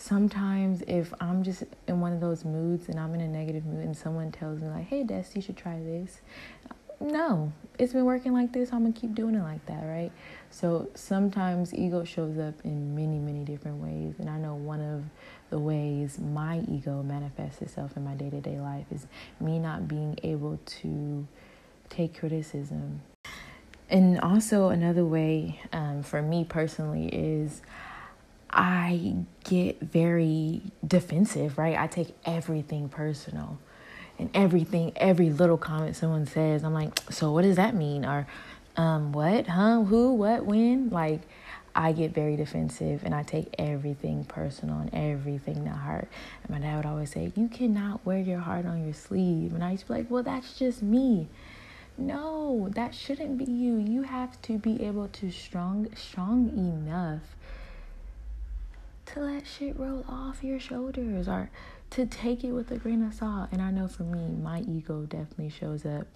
sometimes 0.00 0.82
if 0.88 1.12
I'm 1.20 1.42
just 1.42 1.64
in 1.86 2.00
one 2.00 2.12
of 2.12 2.20
those 2.20 2.44
moods 2.44 2.88
and 2.88 2.98
I'm 2.98 3.14
in 3.14 3.20
a 3.20 3.28
negative 3.28 3.66
mood 3.66 3.84
and 3.84 3.96
someone 3.96 4.32
tells 4.32 4.60
me 4.60 4.68
like, 4.68 4.86
"Hey, 4.86 5.04
Des, 5.04 5.24
you 5.34 5.42
should 5.42 5.56
try 5.56 5.78
this," 5.78 6.20
no, 7.00 7.52
it's 7.78 7.92
been 7.92 8.04
working 8.04 8.32
like 8.32 8.52
this. 8.52 8.72
I'm 8.72 8.82
gonna 8.82 8.92
keep 8.92 9.14
doing 9.14 9.34
it 9.34 9.42
like 9.42 9.64
that, 9.66 9.82
right? 9.84 10.10
So 10.50 10.88
sometimes 10.94 11.74
ego 11.74 12.04
shows 12.04 12.38
up 12.38 12.54
in 12.64 12.94
many, 12.94 13.18
many 13.18 13.44
different 13.44 13.78
ways, 13.82 14.14
and 14.18 14.28
I 14.28 14.38
know 14.38 14.54
one 14.54 14.80
of 14.80 15.04
the 15.50 15.58
ways 15.58 16.18
my 16.18 16.60
ego 16.68 17.02
manifests 17.02 17.62
itself 17.62 17.96
in 17.96 18.04
my 18.04 18.14
day 18.14 18.30
to 18.30 18.40
day 18.40 18.58
life 18.58 18.86
is 18.90 19.06
me 19.38 19.58
not 19.58 19.86
being 19.86 20.18
able 20.22 20.58
to 20.82 21.26
take 21.88 22.18
criticism. 22.18 23.02
And 23.90 24.20
also, 24.20 24.68
another 24.68 25.04
way 25.04 25.60
um, 25.72 26.02
for 26.02 26.22
me 26.22 26.44
personally 26.44 27.08
is 27.08 27.60
I 28.52 29.14
get 29.44 29.80
very 29.80 30.62
defensive, 30.86 31.56
right? 31.56 31.78
I 31.78 31.86
take 31.86 32.14
everything 32.24 32.88
personal. 32.88 33.58
And 34.18 34.28
everything, 34.34 34.92
every 34.96 35.30
little 35.30 35.56
comment 35.56 35.96
someone 35.96 36.26
says, 36.26 36.62
I'm 36.62 36.74
like, 36.74 36.98
so 37.10 37.32
what 37.32 37.42
does 37.42 37.56
that 37.56 37.74
mean? 37.74 38.04
Or, 38.04 38.26
um, 38.76 39.12
what, 39.12 39.46
huh, 39.46 39.84
who, 39.84 40.14
what, 40.14 40.44
when? 40.44 40.90
Like, 40.90 41.22
I 41.74 41.92
get 41.92 42.12
very 42.12 42.36
defensive 42.36 43.02
and 43.04 43.14
I 43.14 43.22
take 43.22 43.54
everything 43.58 44.24
personal 44.24 44.80
and 44.80 44.90
everything 44.92 45.64
to 45.64 45.70
heart. 45.70 46.08
And 46.42 46.50
my 46.50 46.58
dad 46.58 46.76
would 46.76 46.86
always 46.86 47.12
say, 47.12 47.32
You 47.36 47.48
cannot 47.48 48.04
wear 48.04 48.18
your 48.18 48.40
heart 48.40 48.66
on 48.66 48.84
your 48.84 48.94
sleeve. 48.94 49.54
And 49.54 49.62
I 49.62 49.72
used 49.72 49.86
to 49.86 49.92
be 49.92 49.98
like, 50.00 50.10
Well, 50.10 50.22
that's 50.22 50.58
just 50.58 50.82
me. 50.82 51.28
No, 51.96 52.68
that 52.72 52.94
shouldn't 52.94 53.38
be 53.38 53.44
you. 53.44 53.76
You 53.76 54.02
have 54.02 54.40
to 54.42 54.58
be 54.58 54.84
able 54.84 55.08
to 55.08 55.30
strong 55.30 55.88
strong 55.94 56.48
enough 56.48 57.22
to 59.14 59.20
let 59.20 59.46
shit 59.46 59.78
roll 59.78 60.04
off 60.08 60.42
your 60.44 60.60
shoulders 60.60 61.28
or 61.28 61.50
to 61.90 62.06
take 62.06 62.44
it 62.44 62.52
with 62.52 62.70
a 62.70 62.76
grain 62.76 63.02
of 63.02 63.14
salt. 63.14 63.48
And 63.52 63.60
I 63.60 63.70
know 63.70 63.88
for 63.88 64.04
me, 64.04 64.36
my 64.36 64.60
ego 64.60 65.06
definitely 65.06 65.50
shows 65.50 65.84
up 65.84 66.06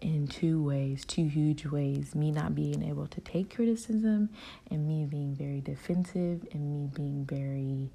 in 0.00 0.26
two 0.26 0.62
ways, 0.62 1.04
two 1.04 1.26
huge 1.26 1.64
ways. 1.66 2.14
Me 2.14 2.32
not 2.32 2.54
being 2.54 2.82
able 2.82 3.06
to 3.06 3.20
take 3.20 3.54
criticism, 3.54 4.28
and 4.70 4.86
me 4.86 5.06
being 5.06 5.34
very 5.34 5.60
defensive, 5.60 6.44
and 6.52 6.70
me 6.70 6.90
being 6.92 7.24
very 7.24 7.90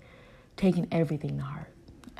taking 0.55 0.87
everything 0.91 1.37
to 1.37 1.43
heart. 1.43 1.73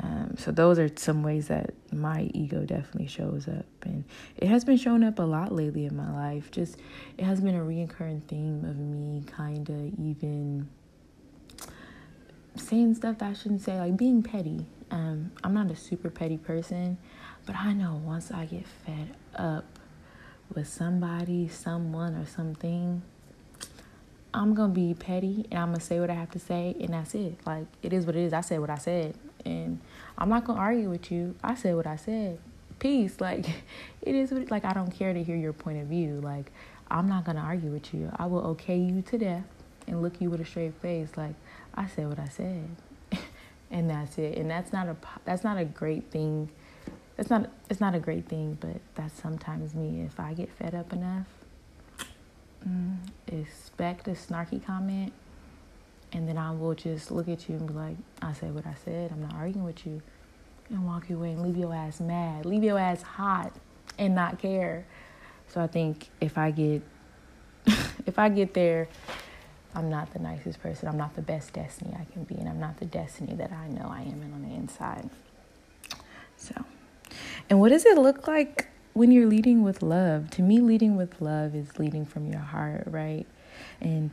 Um, 0.04 0.36
so 0.38 0.52
those 0.52 0.78
are 0.78 0.90
some 0.96 1.24
ways 1.24 1.48
that 1.48 1.74
my 1.92 2.30
ego 2.34 2.66
definitely 2.66 3.08
shows 3.08 3.48
up, 3.48 3.66
and 3.84 4.04
it 4.36 4.48
has 4.48 4.66
been 4.66 4.78
showing 4.78 5.04
up 5.04 5.20
a 5.20 5.24
lot 5.24 5.54
lately 5.54 5.86
in 5.86 5.96
my 5.96 6.12
life. 6.12 6.52
Just 6.52 6.78
it 7.18 7.24
has 7.24 7.40
been 7.40 7.56
a 7.56 7.64
recurring 7.64 8.22
theme 8.28 8.66
of 8.66 8.78
me 8.78 9.24
kind 9.26 9.70
of 9.70 9.98
even 9.98 10.68
saying 12.58 12.96
stuff 12.96 13.20
that 13.20 13.30
I 13.30 13.34
shouldn't 13.34 13.62
say, 13.62 13.80
like 13.80 13.98
being 13.98 14.24
petty. 14.24 14.66
Um, 14.90 15.32
I'm 15.44 15.54
not 15.54 15.70
a 15.70 15.76
super 15.76 16.10
petty 16.10 16.38
person, 16.38 16.98
but 17.46 17.56
I 17.56 17.74
know 17.74 18.02
once 18.04 18.32
I 18.32 18.46
get 18.46 18.66
fed 18.86 19.16
up 19.36 19.66
with 20.54 20.68
somebody, 20.68 21.48
someone, 21.50 22.16
or 22.16 22.26
something, 22.26 23.02
I'm 24.34 24.54
gonna 24.54 24.74
be 24.74 24.94
petty 24.94 25.46
and 25.52 25.60
I'm 25.60 25.72
gonna 25.72 25.80
say 25.80 26.00
what 26.00 26.10
I 26.10 26.14
have 26.14 26.32
to 26.32 26.40
say, 26.40 26.76
and 26.80 26.90
that's 26.90 27.16
it. 27.16 27.40
Like 27.46 27.66
it 27.82 27.94
is 27.94 28.06
what 28.06 28.16
it 28.16 28.22
is. 28.22 28.34
I 28.34 28.42
said 28.42 28.60
what 28.60 28.70
I 28.70 28.78
said, 28.78 29.16
and 29.46 29.80
I'm 30.18 30.30
not 30.30 30.46
gonna 30.46 30.60
argue 30.60 30.90
with 30.90 31.12
you. 31.12 31.36
I 31.44 31.56
said 31.56 31.76
what 31.76 31.88
I 31.88 31.96
said. 31.96 32.40
Peace. 32.80 33.18
Like 33.22 33.48
it 34.02 34.16
is 34.16 34.32
what. 34.32 34.52
Like 34.52 34.66
I 34.66 34.74
don't 34.74 34.92
care 34.92 35.14
to 35.14 35.24
hear 35.24 35.36
your 35.36 35.54
point 35.54 35.82
of 35.82 35.88
view. 35.88 36.22
Like 36.22 36.52
I'm 36.90 37.08
not 37.10 37.26
gonna 37.26 37.42
argue 37.42 37.72
with 37.72 37.94
you. 37.94 38.12
I 38.16 38.28
will 38.28 38.46
okay 38.52 38.78
you 38.78 39.02
to 39.02 39.18
death 39.18 39.46
and 39.88 40.02
look 40.02 40.22
you 40.22 40.30
with 40.30 40.42
a 40.42 40.46
straight 40.46 40.76
face. 40.82 41.10
Like 41.18 41.34
I 41.78 41.88
said 41.88 42.10
what 42.10 42.20
I 42.20 42.28
said, 42.28 42.68
and 43.72 43.90
that's 43.90 44.18
it. 44.18 44.38
And 44.38 44.50
that's 44.50 44.74
not 44.74 44.88
a 44.88 44.96
that's 45.24 45.44
not 45.44 45.58
a 45.58 45.66
great 45.66 46.12
thing. 46.12 46.50
It's 47.18 47.30
not 47.30 47.50
it's 47.70 47.80
not 47.80 47.96
a 47.96 48.00
great 48.00 48.28
thing, 48.28 48.58
but 48.60 48.82
that's 48.96 49.20
sometimes 49.22 49.74
me. 49.74 50.02
If 50.02 50.20
I 50.20 50.34
get 50.34 50.50
fed 50.52 50.76
up 50.76 50.92
enough, 50.92 51.28
mm, 52.68 52.98
expect 53.28 54.08
a 54.08 54.12
snarky 54.12 54.64
comment 54.66 55.14
and 56.14 56.28
then 56.28 56.38
I 56.38 56.52
will 56.52 56.74
just 56.74 57.12
look 57.12 57.28
at 57.28 57.50
you 57.50 57.56
and 57.56 57.68
be 57.68 57.74
like, 57.74 57.98
I 58.22 58.34
said 58.34 58.56
what 58.56 58.66
I 58.66 58.76
said. 58.86 59.12
I'm 59.12 59.22
not 59.22 59.34
arguing 59.34 59.66
with 59.66 59.86
you. 59.86 60.02
And 60.70 60.86
walk 60.86 61.10
away 61.10 61.32
and 61.32 61.42
leave 61.42 61.58
your 61.58 61.74
ass 61.74 62.00
mad. 62.00 62.46
Leave 62.46 62.64
your 62.64 62.78
ass 62.78 63.02
hot 63.02 63.54
and 63.98 64.16
not 64.16 64.40
care. 64.40 64.86
So 65.48 65.62
I 65.62 65.68
think 65.68 66.10
if 66.20 66.38
I 66.38 66.52
get 66.52 66.82
if 68.06 68.18
I 68.18 68.30
get 68.30 68.54
there, 68.54 68.88
I'm 69.78 69.92
not 69.92 70.12
the 70.12 70.18
nicest 70.18 70.60
person. 70.60 70.88
I'm 70.88 70.98
not 70.98 71.16
the 71.16 71.22
best 71.22 71.54
destiny 71.54 71.96
I 72.00 72.12
can 72.12 72.24
be, 72.24 72.34
and 72.34 72.50
I'm 72.50 72.60
not 72.60 72.78
the 72.78 72.86
destiny 72.86 73.36
that 73.36 73.52
I 73.52 73.68
know 73.68 73.88
I 73.88 74.02
am 74.02 74.34
on 74.34 74.42
the 74.42 74.56
inside. 74.56 75.08
So, 76.36 76.66
and 77.48 77.60
what 77.60 77.70
does 77.70 77.86
it 77.86 77.96
look 77.96 78.28
like 78.28 78.70
when 78.94 79.12
you're 79.12 79.28
leading 79.28 79.62
with 79.62 79.84
love? 79.84 80.32
To 80.32 80.42
me, 80.42 80.62
leading 80.62 80.96
with 80.98 81.22
love 81.22 81.54
is 81.54 81.78
leading 81.78 82.08
from 82.08 82.26
your 82.26 82.42
heart, 82.42 82.86
right? 82.88 83.28
And 83.80 84.10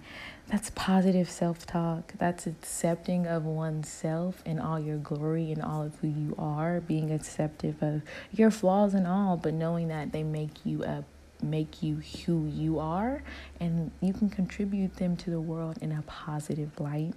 that's 0.49 0.71
positive 0.75 1.31
self 1.31 1.65
talk. 1.65 2.13
That's 2.19 2.47
accepting 2.47 3.27
of 3.27 3.47
oneself 3.47 4.43
and 4.45 4.61
all 4.61 4.79
your 4.79 4.99
glory 4.99 5.51
and 5.51 5.63
all 5.63 5.81
of 5.81 5.97
who 6.01 6.09
you 6.09 6.35
are, 6.37 6.83
being 6.83 7.11
acceptive 7.11 7.83
of 7.83 8.03
your 8.33 8.51
flaws 8.51 8.93
and 8.93 9.07
all, 9.07 9.39
but 9.39 9.55
knowing 9.55 9.89
that 9.89 10.13
they 10.13 10.25
make 10.25 10.67
you 10.67 10.85
a 10.85 11.05
make 11.45 11.83
you 11.83 12.03
who 12.25 12.47
you 12.47 12.79
are 12.79 13.23
and 13.61 13.91
you 14.01 14.13
can 14.13 14.31
contribute 14.31 14.97
them 14.97 15.17
to 15.19 15.31
the 15.31 15.41
world 15.41 15.79
in 15.81 15.93
a 15.93 16.03
positive 16.03 16.79
light. 16.81 17.15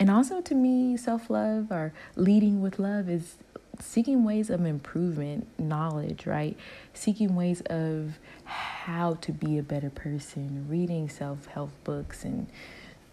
And 0.00 0.10
also 0.10 0.40
to 0.40 0.54
me, 0.54 0.96
self-love 0.96 1.70
or 1.70 1.92
leading 2.16 2.60
with 2.60 2.78
love 2.78 3.08
is 3.08 3.36
seeking 3.78 4.24
ways 4.24 4.50
of 4.50 4.64
improvement, 4.64 5.46
knowledge, 5.58 6.26
right? 6.26 6.56
Seeking 6.92 7.34
ways 7.34 7.62
of 7.66 8.18
how 8.44 9.14
to 9.14 9.32
be 9.32 9.58
a 9.58 9.62
better 9.62 9.90
person, 9.90 10.66
reading 10.68 11.08
self 11.08 11.46
help 11.46 11.70
books 11.84 12.24
and 12.24 12.48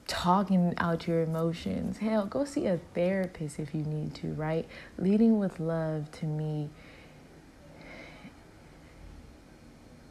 talking 0.08 0.74
out 0.77 1.08
your 1.08 1.22
emotions. 1.22 2.00
Hell, 2.00 2.25
go 2.25 2.43
see 2.43 2.65
a 2.65 2.79
therapist 2.96 3.60
if 3.60 3.75
you 3.75 3.84
need 3.84 4.15
to, 4.15 4.34
right? 4.34 4.67
Leading 4.98 5.38
with 5.38 5.60
love 5.60 6.12
to 6.13 6.25
me 6.25 6.69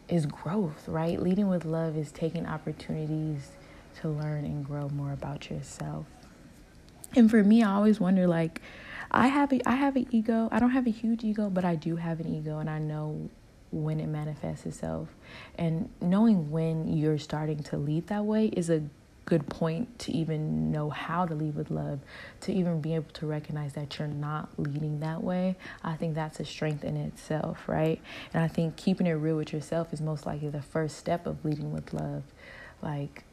is 0.08 0.26
growth, 0.26 0.88
right? 0.88 1.20
Leading 1.20 1.48
with 1.48 1.64
love 1.64 1.96
is 1.96 2.10
taking 2.10 2.46
opportunities 2.46 3.50
to 4.00 4.08
learn 4.08 4.44
and 4.44 4.64
grow 4.64 4.88
more 4.88 5.12
about 5.12 5.50
yourself. 5.50 6.06
And 7.14 7.30
for 7.30 7.42
me, 7.42 7.62
I 7.62 7.74
always 7.74 8.00
wonder 8.00 8.26
like 8.26 8.60
I 9.10 9.28
have 9.28 9.52
a 9.52 9.66
I 9.66 9.76
have 9.76 9.96
an 9.96 10.06
ego. 10.10 10.48
I 10.52 10.58
don't 10.60 10.70
have 10.70 10.86
a 10.86 10.90
huge 10.90 11.24
ego, 11.24 11.48
but 11.50 11.64
I 11.64 11.74
do 11.74 11.96
have 11.96 12.20
an 12.20 12.34
ego 12.34 12.58
and 12.58 12.68
I 12.68 12.78
know 12.78 13.30
when 13.70 14.00
it 14.00 14.06
manifests 14.06 14.66
itself. 14.66 15.08
And 15.56 15.90
knowing 16.00 16.50
when 16.50 16.96
you're 16.96 17.18
starting 17.18 17.62
to 17.64 17.76
lead 17.76 18.06
that 18.08 18.24
way 18.24 18.46
is 18.46 18.70
a 18.70 18.82
good 19.28 19.46
point 19.48 19.98
to 19.98 20.12
even 20.12 20.72
know 20.72 20.88
how 20.88 21.26
to 21.26 21.34
lead 21.34 21.54
with 21.54 21.70
love, 21.70 22.00
to 22.40 22.52
even 22.52 22.80
be 22.80 22.94
able 22.94 23.10
to 23.12 23.26
recognize 23.26 23.74
that 23.74 23.98
you're 23.98 24.08
not 24.08 24.48
leading 24.56 25.00
that 25.00 25.22
way. 25.22 25.54
I 25.84 25.96
think 25.96 26.14
that's 26.14 26.40
a 26.40 26.46
strength 26.46 26.82
in 26.82 26.96
itself, 26.96 27.68
right? 27.68 28.00
And 28.32 28.42
I 28.42 28.48
think 28.48 28.76
keeping 28.76 29.06
it 29.06 29.12
real 29.12 29.36
with 29.36 29.52
yourself 29.52 29.92
is 29.92 30.00
most 30.00 30.24
likely 30.24 30.48
the 30.48 30.62
first 30.62 30.96
step 30.96 31.26
of 31.26 31.44
leading 31.44 31.72
with 31.72 31.92
love. 31.92 32.22
Like, 32.80 33.24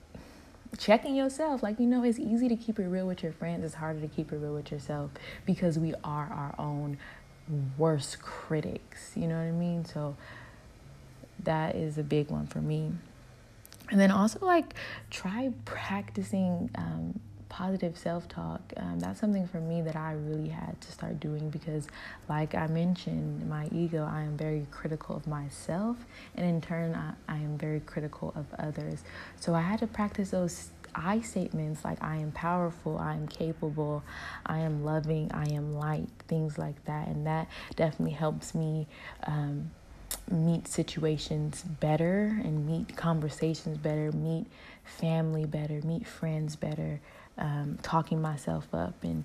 checking 0.77 1.15
yourself. 1.15 1.63
Like, 1.63 1.79
you 1.79 1.85
know, 1.85 2.03
it's 2.03 2.19
easy 2.19 2.49
to 2.49 2.57
keep 2.57 2.77
it 2.77 2.87
real 2.87 3.07
with 3.07 3.23
your 3.23 3.31
friends, 3.31 3.63
it's 3.63 3.75
harder 3.75 4.01
to 4.01 4.07
keep 4.09 4.33
it 4.33 4.37
real 4.37 4.53
with 4.53 4.71
yourself 4.71 5.11
because 5.45 5.79
we 5.79 5.93
are 6.03 6.25
our 6.25 6.55
own 6.59 6.97
worst 7.77 8.21
critics. 8.21 9.13
You 9.15 9.27
know 9.27 9.37
what 9.37 9.47
I 9.47 9.51
mean? 9.51 9.85
So 9.85 10.17
that 11.43 11.75
is 11.75 11.97
a 11.97 12.03
big 12.03 12.29
one 12.29 12.47
for 12.47 12.59
me. 12.59 12.91
And 13.91 13.99
then 13.99 14.11
also, 14.11 14.39
like, 14.45 14.73
try 15.09 15.51
practicing 15.65 16.69
um, 16.75 17.19
positive 17.49 17.97
self 17.97 18.27
talk. 18.27 18.61
Um, 18.77 18.99
that's 18.99 19.19
something 19.19 19.47
for 19.47 19.59
me 19.59 19.81
that 19.81 19.95
I 19.95 20.13
really 20.13 20.49
had 20.49 20.79
to 20.81 20.91
start 20.91 21.19
doing 21.19 21.49
because, 21.49 21.87
like 22.27 22.55
I 22.55 22.67
mentioned, 22.67 23.47
my 23.47 23.67
ego, 23.71 24.07
I 24.09 24.21
am 24.23 24.35
very 24.35 24.67
critical 24.71 25.15
of 25.15 25.27
myself, 25.27 25.97
and 26.35 26.45
in 26.45 26.59
turn, 26.61 26.95
I, 26.95 27.13
I 27.31 27.37
am 27.37 27.57
very 27.57 27.79
critical 27.79 28.33
of 28.35 28.45
others. 28.59 29.03
So 29.39 29.53
I 29.53 29.61
had 29.61 29.79
to 29.79 29.87
practice 29.87 30.31
those 30.31 30.71
I 30.95 31.21
statements 31.21 31.83
like 31.83 32.01
I 32.03 32.17
am 32.17 32.31
powerful, 32.31 32.97
I 32.97 33.13
am 33.13 33.27
capable, 33.27 34.03
I 34.45 34.59
am 34.59 34.83
loving, 34.83 35.31
I 35.33 35.45
am 35.51 35.73
light, 35.73 36.09
things 36.27 36.57
like 36.57 36.83
that. 36.85 37.07
And 37.07 37.27
that 37.27 37.47
definitely 37.75 38.15
helps 38.15 38.55
me 38.55 38.87
um, 39.27 39.71
meet 40.29 40.67
situations 40.67 41.63
better 41.63 42.39
and 42.43 42.65
meet 42.65 42.95
conversations 42.95 43.77
better, 43.77 44.11
meet 44.11 44.47
family 44.83 45.45
better, 45.45 45.81
meet 45.83 46.07
friends 46.07 46.55
better, 46.55 46.99
um, 47.37 47.77
talking 47.81 48.21
myself 48.21 48.67
up 48.73 49.03
and 49.03 49.23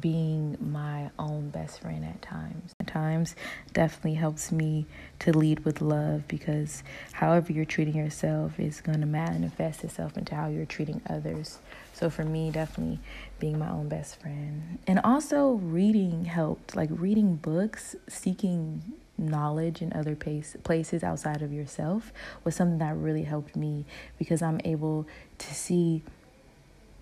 being 0.00 0.56
my 0.60 1.10
own 1.18 1.50
best 1.50 1.80
friend 1.80 2.04
at 2.04 2.20
times. 2.20 2.72
At 2.80 2.88
times 2.88 3.36
definitely 3.72 4.14
helps 4.14 4.50
me 4.50 4.86
to 5.20 5.36
lead 5.36 5.64
with 5.64 5.80
love 5.80 6.26
because 6.26 6.82
however 7.12 7.52
you're 7.52 7.64
treating 7.64 7.94
yourself 7.94 8.58
is 8.58 8.80
going 8.80 9.00
to 9.00 9.06
manifest 9.06 9.84
itself 9.84 10.16
into 10.16 10.34
how 10.34 10.48
you're 10.48 10.66
treating 10.66 11.00
others. 11.08 11.58
So 11.92 12.10
for 12.10 12.24
me, 12.24 12.50
definitely 12.50 12.98
being 13.38 13.58
my 13.58 13.70
own 13.70 13.88
best 13.88 14.20
friend. 14.20 14.78
And 14.86 15.00
also 15.04 15.50
reading 15.52 16.24
helped, 16.24 16.74
like 16.74 16.90
reading 16.92 17.36
books, 17.36 17.94
seeking 18.08 18.82
knowledge 19.18 19.82
in 19.82 19.92
other 19.92 20.14
place, 20.14 20.56
places 20.62 21.02
outside 21.02 21.42
of 21.42 21.52
yourself 21.52 22.12
was 22.44 22.54
something 22.54 22.78
that 22.78 22.96
really 22.96 23.24
helped 23.24 23.56
me 23.56 23.84
because 24.18 24.42
I'm 24.42 24.60
able 24.64 25.06
to 25.38 25.54
see 25.54 26.02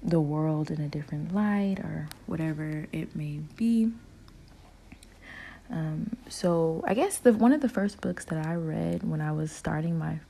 the 0.02 0.20
world 0.20 0.70
in 0.70 0.80
a 0.80 0.88
different 0.88 1.34
light 1.34 1.78
or 1.80 2.08
whatever 2.26 2.86
it 2.92 3.14
may 3.16 3.40
be. 3.56 3.92
Um, 5.68 6.16
so 6.28 6.84
I 6.86 6.94
guess 6.94 7.18
the 7.18 7.32
one 7.32 7.52
of 7.52 7.60
the 7.60 7.68
first 7.68 8.00
books 8.00 8.24
that 8.26 8.46
I 8.46 8.54
read 8.54 9.02
when 9.02 9.20
I 9.20 9.32
was 9.32 9.50
starting 9.50 9.98
my 9.98 10.20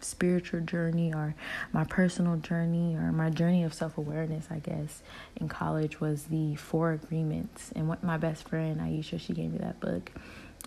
spiritual 0.00 0.60
journey 0.60 1.12
or 1.12 1.34
my 1.72 1.84
personal 1.84 2.36
journey 2.36 2.94
or 2.94 3.12
my 3.12 3.30
journey 3.30 3.64
of 3.64 3.74
self-awareness 3.74 4.46
i 4.50 4.58
guess 4.58 5.02
in 5.36 5.48
college 5.48 6.00
was 6.00 6.24
the 6.24 6.54
four 6.56 6.92
agreements 6.92 7.72
and 7.74 7.88
what 7.88 8.02
my 8.04 8.16
best 8.16 8.48
friend 8.48 8.80
aisha 8.80 9.18
she 9.18 9.32
gave 9.32 9.50
me 9.50 9.58
that 9.58 9.80
book 9.80 10.12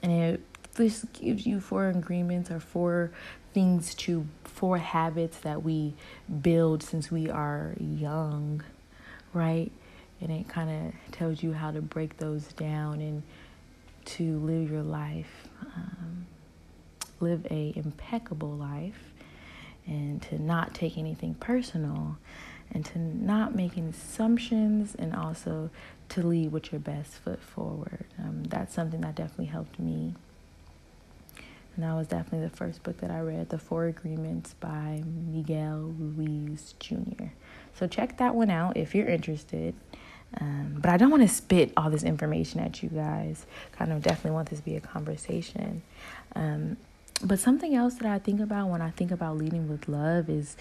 and 0.04 0.12
it 0.12 0.42
this 0.76 1.06
gives 1.14 1.46
you 1.46 1.60
four 1.60 1.90
agreements 1.90 2.50
or 2.50 2.60
four 2.60 3.12
things 3.54 3.94
to 3.96 4.26
four 4.44 4.78
habits 4.78 5.40
that 5.40 5.64
we 5.64 5.94
build 6.42 6.82
since 6.84 7.12
we 7.12 7.30
are 7.30 7.76
young, 7.80 8.64
right? 9.34 9.72
And 10.22 10.32
it 10.32 10.48
kind 10.48 10.70
of 10.88 11.12
tells 11.12 11.44
you 11.44 11.54
how 11.54 11.72
to 11.72 11.82
break 11.82 12.18
those 12.18 12.44
down 12.54 13.02
and 13.02 13.24
to 14.04 14.40
live 14.40 14.72
your 14.72 14.84
life, 14.84 15.48
um, 15.76 16.26
live 17.20 17.46
a 17.52 17.74
impeccable 17.76 18.52
life, 18.52 19.12
and 19.86 20.22
to 20.24 20.42
not 20.42 20.74
take 20.74 20.98
anything 20.98 21.34
personal, 21.36 22.18
and 22.72 22.86
to 22.86 23.00
not 23.00 23.56
make 23.56 23.76
assumptions, 23.76 24.96
and 24.96 25.14
also 25.14 25.70
to 26.10 26.22
lead 26.26 26.52
with 26.52 26.72
your 26.72 26.80
best 26.80 27.16
foot 27.16 27.42
forward. 27.42 28.06
Um, 28.20 28.44
that's 28.44 28.74
something 28.74 29.02
that 29.02 29.16
definitely 29.16 29.46
helped 29.46 29.80
me 29.80 30.14
And 31.76 31.86
that 31.86 31.94
was 31.94 32.08
definitely 32.08 32.48
the 32.48 32.56
first 32.56 32.84
book 32.84 32.98
that 32.98 33.12
I 33.12 33.20
read, 33.22 33.50
The 33.50 33.58
Four 33.58 33.86
Agreements 33.86 34.56
by 34.60 35.04
Miguel 35.06 35.94
Ruiz 35.98 36.76
Jr. 36.80 37.28
So 37.74 37.88
check 37.88 38.18
that 38.18 38.36
one 38.36 38.50
out 38.50 38.76
if 38.76 38.94
you're 38.94 39.08
interested. 39.08 39.74
Um, 40.40 40.78
but 40.80 40.90
I 40.90 40.98
don't 40.98 41.10
want 41.10 41.24
to 41.24 41.30
spit 41.30 41.74
all 41.76 41.90
this 41.90 42.04
information 42.04 42.60
at 42.60 42.82
you 42.84 42.90
guys. 42.90 43.46
Kind 43.74 43.92
of 43.92 44.02
definitely 44.02 44.32
want 44.32 44.50
this 44.50 44.60
to 44.60 44.66
be 44.66 44.76
a 44.76 44.82
conversation. 44.82 45.82
Um, 46.36 46.78
but 47.24 47.40
something 47.40 47.76
else 47.76 47.96
that 47.96 48.06
I 48.06 48.20
think 48.20 48.40
about 48.40 48.70
when 48.70 48.82
I 48.82 48.90
think 48.92 49.12
about 49.12 49.38
leading 49.38 49.70
with 49.70 49.88
love 49.88 50.30
is 50.30 50.58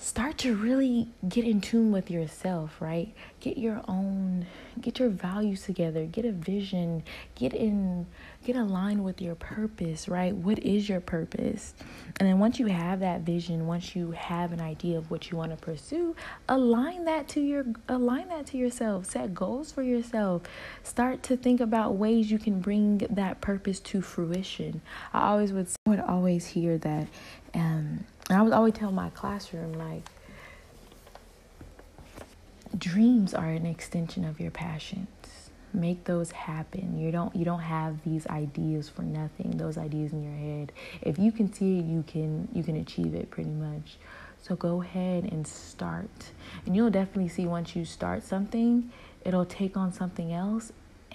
start 0.00 0.38
to 0.38 0.54
really 0.54 1.08
get 1.28 1.44
in 1.44 1.60
tune 1.60 1.90
with 1.90 2.08
yourself, 2.08 2.80
right? 2.80 3.12
Get 3.40 3.58
your 3.58 3.82
own 3.88 4.46
get 4.80 5.00
your 5.00 5.08
values 5.08 5.64
together, 5.64 6.06
get 6.06 6.24
a 6.24 6.30
vision, 6.30 7.02
get 7.34 7.52
in 7.52 8.06
get 8.44 8.54
aligned 8.54 9.02
with 9.04 9.20
your 9.20 9.34
purpose, 9.34 10.08
right? 10.08 10.34
What 10.34 10.60
is 10.60 10.88
your 10.88 11.00
purpose? 11.00 11.74
And 12.20 12.28
then 12.28 12.38
once 12.38 12.60
you 12.60 12.66
have 12.66 13.00
that 13.00 13.22
vision, 13.22 13.66
once 13.66 13.96
you 13.96 14.12
have 14.12 14.52
an 14.52 14.60
idea 14.60 14.96
of 14.96 15.10
what 15.10 15.30
you 15.30 15.36
want 15.36 15.50
to 15.50 15.56
pursue, 15.56 16.14
align 16.48 17.04
that 17.06 17.26
to 17.28 17.40
your 17.40 17.64
align 17.88 18.28
that 18.28 18.46
to 18.46 18.56
yourself. 18.56 19.06
Set 19.06 19.34
goals 19.34 19.72
for 19.72 19.82
yourself. 19.82 20.42
Start 20.84 21.24
to 21.24 21.36
think 21.36 21.60
about 21.60 21.96
ways 21.96 22.30
you 22.30 22.38
can 22.38 22.60
bring 22.60 22.98
that 23.10 23.40
purpose 23.40 23.80
to 23.80 24.00
fruition. 24.00 24.80
I 25.12 25.30
always 25.30 25.52
would 25.52 25.68
I 25.86 25.90
would 25.90 26.00
always 26.00 26.46
hear 26.46 26.78
that 26.78 27.08
um 27.54 28.04
I 28.30 28.42
would 28.42 28.52
always 28.52 28.74
tell 28.74 28.92
my 28.92 29.10
classroom 29.10 29.72
like 29.74 30.04
dreams 32.76 33.32
are 33.34 33.48
an 33.48 33.66
extension 33.66 34.24
of 34.24 34.38
your 34.38 34.50
passions. 34.50 35.08
Make 35.72 36.04
those 36.04 36.30
happen. 36.30 36.98
You 36.98 37.10
don't 37.10 37.34
you 37.34 37.44
don't 37.44 37.60
have 37.60 38.02
these 38.02 38.26
ideas 38.26 38.88
for 38.88 39.02
nothing 39.02 39.56
those 39.56 39.78
ideas 39.78 40.12
in 40.12 40.22
your 40.22 40.36
head. 40.36 40.72
If 41.02 41.18
you 41.18 41.32
can 41.32 41.52
see 41.52 41.78
it 41.78 41.84
you 41.84 42.04
can 42.06 42.48
you 42.52 42.62
can 42.62 42.76
achieve 42.76 43.14
it 43.14 43.30
pretty 43.30 43.50
much. 43.50 43.96
So 44.40 44.54
go 44.56 44.82
ahead 44.82 45.24
and 45.24 45.46
start. 45.46 46.30
And 46.64 46.74
you'll 46.76 46.90
definitely 46.90 47.28
see 47.28 47.46
once 47.46 47.74
you 47.76 47.84
start 47.84 48.22
something 48.22 48.90
it'll 49.24 49.44
take 49.44 49.76
on 49.76 49.92
something 49.92 50.32
else 50.32 50.72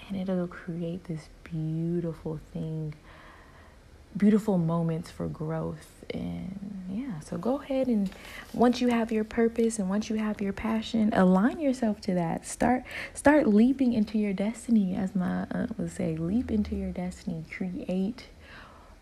and 0.08 0.16
it'll 0.16 0.46
create 0.46 1.04
this 1.04 1.28
beautiful 1.42 2.38
thing 2.52 2.94
beautiful 4.16 4.58
moments 4.58 5.10
for 5.10 5.26
growth. 5.28 5.90
And 6.12 6.84
yeah 6.90 7.18
so 7.20 7.38
go 7.38 7.60
ahead 7.60 7.88
and 7.88 8.10
once 8.52 8.80
you 8.80 8.88
have 8.88 9.10
your 9.10 9.24
purpose 9.24 9.78
and 9.78 9.88
once 9.88 10.10
you 10.10 10.16
have 10.16 10.40
your 10.40 10.52
passion 10.52 11.10
align 11.14 11.58
yourself 11.58 12.00
to 12.02 12.14
that. 12.14 12.46
Start 12.46 12.84
start 13.14 13.46
leaping 13.46 13.92
into 13.92 14.18
your 14.18 14.32
destiny 14.32 14.94
as 14.94 15.14
my 15.14 15.46
aunt 15.50 15.78
would 15.78 15.90
say. 15.90 16.16
Leap 16.16 16.50
into 16.50 16.76
your 16.76 16.90
destiny. 16.90 17.44
Create 17.50 18.28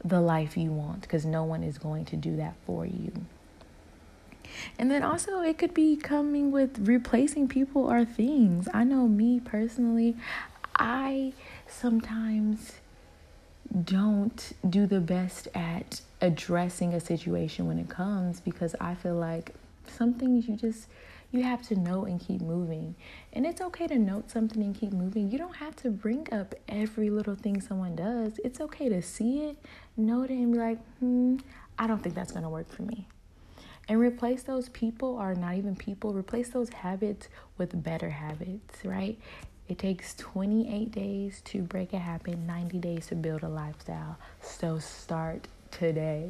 the 0.04 0.21
life 0.21 0.57
you 0.57 0.71
want 0.71 1.02
because 1.02 1.25
no 1.25 1.45
one 1.45 1.62
is 1.62 1.78
going 1.78 2.04
to 2.07 2.16
do 2.16 2.37
that 2.37 2.54
for 2.64 2.87
you. 2.87 3.12
And 4.78 4.90
then 4.90 5.02
also 5.02 5.40
it 5.40 5.59
could 5.59 5.75
be 5.75 5.97
coming 5.97 6.50
with 6.50 6.78
replacing 6.87 7.49
people 7.49 7.90
or 7.90 8.04
things. 8.04 8.69
I 8.73 8.85
know 8.85 9.09
me 9.09 9.40
personally 9.40 10.16
i 10.76 11.33
sometimes 11.69 12.73
don't 13.85 14.52
do 14.69 14.87
the 14.87 15.00
best 15.00 15.49
at 15.55 16.00
addressing 16.21 16.95
a 16.95 17.00
situation 17.00 17.67
when 17.67 17.79
it 17.79 17.88
comes 17.88 18.41
because 18.41 18.75
I 18.81 18.95
feel 18.95 19.14
like 19.14 19.55
some 19.87 20.14
things 20.14 20.49
you 20.49 20.57
just 20.57 20.88
you 21.31 21.43
have 21.43 21.62
to 21.62 21.75
know 21.75 22.05
and 22.05 22.21
keep 22.21 22.43
moving. 22.43 22.95
And 23.33 23.47
it's 23.47 23.62
okay 23.62 23.87
to 23.87 23.99
note 23.99 24.31
something 24.31 24.62
and 24.62 24.75
keep 24.75 24.93
moving. 24.93 25.31
You 25.31 25.38
don't 25.38 25.57
have 25.57 25.75
to 25.76 25.91
bring 25.91 26.29
up 26.31 26.55
every 26.69 27.09
little 27.09 27.35
thing 27.35 27.62
someone 27.62 27.97
does. 27.97 28.38
It's 28.44 28.61
okay 28.61 28.90
to 28.90 29.01
see 29.01 29.44
it, 29.44 29.57
note 29.97 30.31
it, 30.31 30.35
and 30.35 30.53
be 30.53 30.59
like, 30.59 30.79
hmm, 30.99 31.38
I 31.79 31.87
don't 31.87 32.03
think 32.03 32.14
that's 32.14 32.33
gonna 32.33 32.51
work 32.51 32.70
for 32.70 32.83
me. 32.83 33.09
And 33.88 33.99
replace 33.99 34.42
those 34.42 34.68
people 34.68 35.16
or 35.16 35.35
not 35.35 35.57
even 35.57 35.75
people, 35.75 36.12
replace 36.12 36.51
those 36.51 36.68
habits 36.68 37.29
with 37.57 37.83
better 37.83 38.11
habits, 38.11 38.85
right? 38.85 39.18
It 39.73 39.79
takes 39.79 40.15
28 40.17 40.93
days 40.93 41.41
to 41.47 41.63
break 41.63 41.95
a 41.95 41.99
habit, 41.99 42.37
90 42.37 42.77
days 42.77 43.07
to 43.07 43.15
build 43.15 43.43
a 43.43 43.49
lifestyle. 43.49 44.19
So 44.43 44.79
start 44.79 45.49
today. 45.71 46.29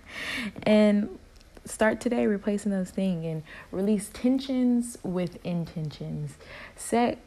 and 0.62 1.18
start 1.66 2.00
today 2.00 2.26
replacing 2.26 2.72
those 2.72 2.88
things 2.88 3.26
and 3.26 3.42
release 3.72 4.08
tensions 4.14 4.96
with 5.02 5.36
intentions. 5.44 6.36
Set 6.74 7.18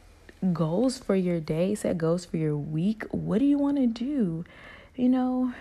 goals 0.51 0.97
for 0.97 1.15
your 1.15 1.39
day, 1.39 1.75
set 1.75 1.99
goals 1.99 2.25
for 2.25 2.37
your 2.37 2.57
week. 2.57 3.03
What 3.11 3.37
do 3.37 3.45
you 3.45 3.59
want 3.59 3.77
to 3.77 3.85
do? 3.85 4.45
You 4.95 5.09
know, 5.09 5.53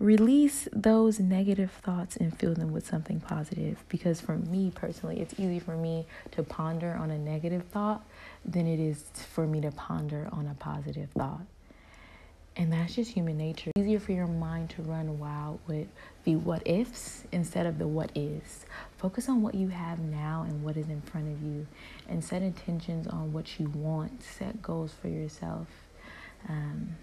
release 0.00 0.68
those 0.72 1.20
negative 1.20 1.70
thoughts 1.70 2.16
and 2.16 2.36
fill 2.38 2.54
them 2.54 2.72
with 2.72 2.86
something 2.86 3.20
positive 3.20 3.84
because 3.88 4.20
for 4.20 4.36
me 4.36 4.72
personally 4.74 5.20
it's 5.20 5.34
easy 5.38 5.60
for 5.60 5.76
me 5.76 6.04
to 6.32 6.42
ponder 6.42 6.94
on 6.94 7.10
a 7.10 7.18
negative 7.18 7.62
thought 7.70 8.04
than 8.44 8.66
it 8.66 8.80
is 8.80 9.04
for 9.32 9.46
me 9.46 9.60
to 9.62 9.70
ponder 9.72 10.28
on 10.32 10.46
a 10.46 10.54
positive 10.54 11.10
thought. 11.10 11.46
And 12.56 12.72
that's 12.72 12.94
just 12.94 13.10
human 13.10 13.36
nature. 13.36 13.72
It's 13.74 13.82
easier 13.82 13.98
for 13.98 14.12
your 14.12 14.28
mind 14.28 14.70
to 14.70 14.82
run 14.82 15.18
wild 15.18 15.58
with 15.66 15.88
the 16.22 16.36
what 16.36 16.62
ifs 16.66 17.24
instead 17.32 17.66
of 17.66 17.78
the 17.78 17.88
what 17.88 18.10
is. 18.14 18.64
Focus 18.96 19.28
on 19.28 19.42
what 19.42 19.54
you 19.54 19.68
have 19.68 19.98
now 19.98 20.44
and 20.48 20.62
what 20.62 20.76
is 20.76 20.88
in 20.88 21.00
front 21.02 21.26
of 21.34 21.42
you 21.42 21.66
and 22.08 22.22
set 22.22 22.42
intentions 22.42 23.08
on 23.08 23.32
what 23.32 23.58
you 23.58 23.68
want. 23.70 24.22
Set 24.22 24.62
goals 24.62 24.94
for 25.02 25.08
yourself. 25.08 25.66
Um, 26.48 26.96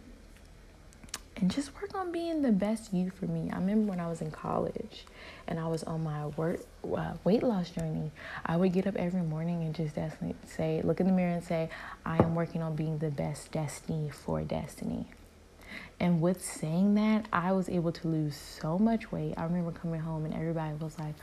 and 1.41 1.49
just 1.49 1.73
work 1.81 1.93
on 1.95 2.11
being 2.11 2.43
the 2.43 2.51
best 2.51 2.93
you 2.93 3.09
for 3.09 3.25
me. 3.25 3.49
I 3.51 3.55
remember 3.55 3.89
when 3.89 3.99
I 3.99 4.07
was 4.07 4.21
in 4.21 4.29
college 4.29 5.05
and 5.47 5.59
I 5.59 5.67
was 5.67 5.83
on 5.83 6.03
my 6.03 6.27
work, 6.27 6.61
uh, 6.95 7.13
weight 7.23 7.41
loss 7.41 7.71
journey, 7.71 8.11
I 8.45 8.57
would 8.57 8.71
get 8.73 8.85
up 8.85 8.95
every 8.95 9.23
morning 9.23 9.63
and 9.63 9.73
just 9.73 9.95
definitely 9.95 10.35
say, 10.45 10.81
look 10.83 10.99
in 10.99 11.07
the 11.07 11.11
mirror 11.11 11.33
and 11.33 11.43
say, 11.43 11.69
I 12.05 12.23
am 12.23 12.35
working 12.35 12.61
on 12.61 12.75
being 12.75 12.99
the 12.99 13.09
best 13.09 13.51
destiny 13.51 14.11
for 14.11 14.41
destiny. 14.41 15.07
And 15.99 16.21
with 16.21 16.43
saying 16.43 16.95
that, 16.95 17.25
I 17.33 17.51
was 17.53 17.69
able 17.69 17.91
to 17.91 18.07
lose 18.07 18.35
so 18.35 18.77
much 18.77 19.11
weight. 19.11 19.33
I 19.37 19.43
remember 19.43 19.71
coming 19.71 20.01
home 20.01 20.25
and 20.25 20.33
everybody 20.33 20.75
was 20.75 20.97
like, 20.99 21.15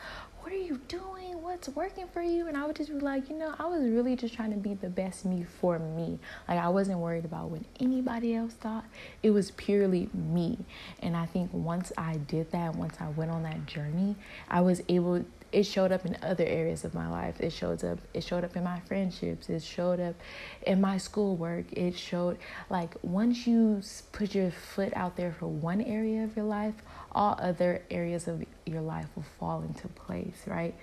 What 0.49 0.57
are 0.57 0.61
you 0.65 0.81
doing? 0.89 1.19
what's 1.49 1.69
working 1.71 2.07
for 2.13 2.23
you? 2.23 2.47
And 2.47 2.57
i 2.57 2.65
would 2.65 2.77
just 2.77 2.91
be 2.91 3.01
like 3.01 3.29
you 3.29 3.37
know 3.37 3.55
i 3.59 3.67
was 3.67 3.83
really 3.83 4.15
just 4.15 4.35
trying 4.35 4.51
to 4.51 4.57
be 4.57 4.75
the 4.75 4.89
best 4.89 5.25
me 5.25 5.45
for 5.61 5.79
me. 5.79 6.19
Like 6.47 6.59
i 6.59 6.69
wasn't 6.69 6.99
worried 7.01 7.25
about 7.25 7.51
what 7.51 7.63
anybody 7.81 8.35
else 8.35 8.53
thought. 8.53 8.85
It 9.23 9.31
was 9.31 9.51
purely 9.53 10.09
me. 10.15 10.59
And 11.01 11.17
i 11.17 11.27
think 11.27 11.51
once 11.53 11.91
i 11.99 12.17
did 12.17 12.53
that 12.53 12.77
once 12.77 12.97
i 13.01 13.09
went 13.09 13.31
on 13.31 13.43
that 13.43 13.67
journey 13.67 14.15
i 14.49 14.61
was 14.61 14.83
able 14.89 15.25
it 15.53 15.65
showed 15.65 15.93
up 15.93 16.05
in 16.05 16.17
other 16.23 16.45
areas 16.45 16.85
of 16.85 16.95
my 16.95 17.09
life. 17.09 17.41
It 17.41 17.51
showed 17.53 17.85
up 17.85 17.99
it 18.15 18.23
showed 18.23 18.45
up 18.45 18.57
in 18.57 18.65
my 18.65 18.81
friendships. 18.81 19.49
It 19.49 19.63
showed 19.63 20.01
up 20.01 20.15
in 20.63 20.81
my 20.81 20.99
schoolwork. 20.99 21.73
It 21.73 21.97
showed 21.97 22.39
like 22.71 22.95
once 23.03 23.47
you 23.47 23.83
put 24.13 24.35
your 24.35 24.51
foot 24.51 24.93
out 24.95 25.17
there 25.17 25.33
for 25.33 25.47
one 25.47 25.81
area 25.81 26.25
of 26.25 26.37
your 26.37 26.45
life 26.45 26.75
all 27.13 27.39
other 27.41 27.83
areas 27.91 28.29
of 28.29 28.45
your 28.67 28.83
life 28.83 29.07
will 29.17 29.25
fall 29.39 29.63
into 29.63 29.89
place 29.89 30.43
right? 30.47 30.75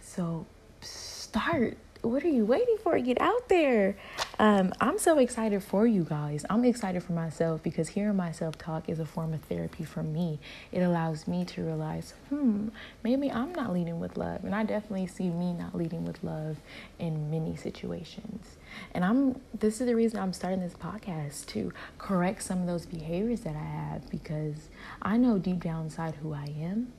So 0.00 0.46
start. 0.80 1.76
What 2.02 2.24
are 2.24 2.28
you 2.28 2.46
waiting 2.46 2.78
for? 2.82 2.98
Get 2.98 3.20
out 3.20 3.48
there. 3.48 3.94
Um, 4.38 4.72
I'm 4.80 4.98
so 4.98 5.18
excited 5.18 5.62
for 5.62 5.86
you 5.86 6.04
guys. 6.04 6.46
I'm 6.48 6.64
excited 6.64 7.02
for 7.02 7.12
myself 7.12 7.62
because 7.62 7.90
hearing 7.90 8.16
myself 8.16 8.56
talk 8.56 8.88
is 8.88 8.98
a 8.98 9.04
form 9.04 9.34
of 9.34 9.42
therapy 9.42 9.84
for 9.84 10.02
me. 10.02 10.38
It 10.72 10.80
allows 10.80 11.28
me 11.28 11.44
to 11.44 11.62
realize, 11.62 12.14
hmm, 12.30 12.68
maybe 13.04 13.30
I'm 13.30 13.54
not 13.54 13.74
leading 13.74 14.00
with 14.00 14.16
love. 14.16 14.44
And 14.44 14.54
I 14.54 14.64
definitely 14.64 15.08
see 15.08 15.28
me 15.28 15.52
not 15.52 15.74
leading 15.74 16.06
with 16.06 16.24
love 16.24 16.56
in 16.98 17.30
many 17.30 17.54
situations. 17.54 18.56
And 18.94 19.04
I'm 19.04 19.40
this 19.58 19.80
is 19.80 19.86
the 19.86 19.94
reason 19.94 20.18
I'm 20.20 20.32
starting 20.32 20.60
this 20.60 20.74
podcast 20.74 21.46
to 21.46 21.72
correct 21.98 22.42
some 22.42 22.60
of 22.62 22.66
those 22.66 22.86
behaviors 22.86 23.40
that 23.40 23.56
I 23.56 23.58
have 23.58 24.08
because 24.10 24.68
I 25.02 25.18
know 25.18 25.38
deep 25.38 25.62
down 25.62 25.84
inside 25.84 26.14
who 26.16 26.32
I 26.32 26.46
am 26.58 26.92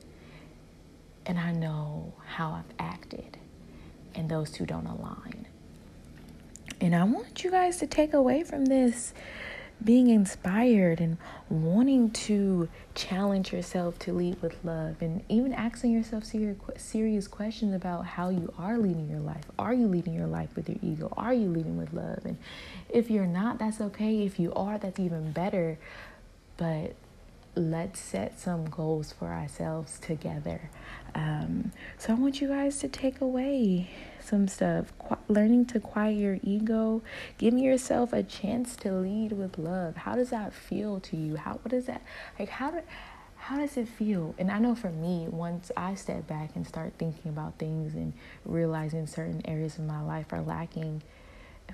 and 1.26 1.38
I 1.38 1.52
know 1.52 2.12
how 2.36 2.52
I've 2.52 2.74
acted, 2.78 3.38
and 4.14 4.28
those 4.28 4.50
two 4.50 4.66
don't 4.66 4.86
align. 4.86 5.46
And 6.80 6.94
I 6.94 7.04
want 7.04 7.44
you 7.44 7.50
guys 7.50 7.76
to 7.78 7.86
take 7.86 8.12
away 8.12 8.42
from 8.42 8.64
this 8.64 9.14
being 9.84 10.10
inspired 10.10 11.00
and 11.00 11.16
wanting 11.48 12.10
to 12.10 12.68
challenge 12.94 13.52
yourself 13.52 13.98
to 13.98 14.12
lead 14.12 14.40
with 14.40 14.56
love 14.64 14.96
and 15.00 15.24
even 15.28 15.52
asking 15.52 15.90
yourself 15.90 16.24
serious 16.76 17.26
questions 17.26 17.74
about 17.74 18.06
how 18.06 18.28
you 18.28 18.52
are 18.58 18.78
leading 18.78 19.08
your 19.08 19.18
life. 19.20 19.44
Are 19.58 19.74
you 19.74 19.88
leading 19.88 20.14
your 20.14 20.28
life 20.28 20.54
with 20.54 20.68
your 20.68 20.78
ego? 20.82 21.12
Are 21.16 21.34
you 21.34 21.48
leading 21.48 21.76
with 21.76 21.92
love? 21.92 22.24
And 22.24 22.36
if 22.88 23.10
you're 23.10 23.26
not, 23.26 23.58
that's 23.58 23.80
okay. 23.80 24.24
If 24.24 24.38
you 24.38 24.52
are, 24.54 24.78
that's 24.78 25.00
even 25.00 25.32
better. 25.32 25.78
But 26.56 26.94
let's 27.54 28.00
set 28.00 28.38
some 28.38 28.64
goals 28.64 29.12
for 29.12 29.28
ourselves 29.28 29.98
together. 29.98 30.70
Um, 31.14 31.72
so 31.98 32.12
I 32.12 32.16
want 32.16 32.40
you 32.40 32.48
guys 32.48 32.78
to 32.78 32.88
take 32.88 33.20
away 33.20 33.90
some 34.20 34.48
stuff. 34.48 34.92
Qu- 34.98 35.16
learning 35.28 35.66
to 35.66 35.80
quiet 35.80 36.16
your 36.16 36.38
ego, 36.42 37.02
giving 37.36 37.58
yourself 37.58 38.12
a 38.12 38.22
chance 38.22 38.76
to 38.76 38.92
lead 38.92 39.32
with 39.32 39.58
love. 39.58 39.96
How 39.96 40.14
does 40.14 40.30
that 40.30 40.54
feel 40.54 41.00
to 41.00 41.16
you? 41.16 41.36
How 41.36 41.58
what 41.62 41.72
is 41.72 41.86
that 41.86 42.02
like? 42.38 42.48
How 42.48 42.70
do 42.70 42.80
how 43.36 43.58
does 43.58 43.76
it 43.76 43.88
feel? 43.88 44.34
And 44.38 44.50
I 44.50 44.58
know 44.60 44.74
for 44.74 44.90
me, 44.90 45.26
once 45.28 45.72
I 45.76 45.96
step 45.96 46.28
back 46.28 46.50
and 46.54 46.66
start 46.66 46.92
thinking 46.96 47.30
about 47.30 47.58
things 47.58 47.94
and 47.94 48.12
realizing 48.44 49.06
certain 49.06 49.42
areas 49.44 49.78
of 49.78 49.84
my 49.84 50.00
life 50.00 50.32
are 50.32 50.42
lacking, 50.42 51.02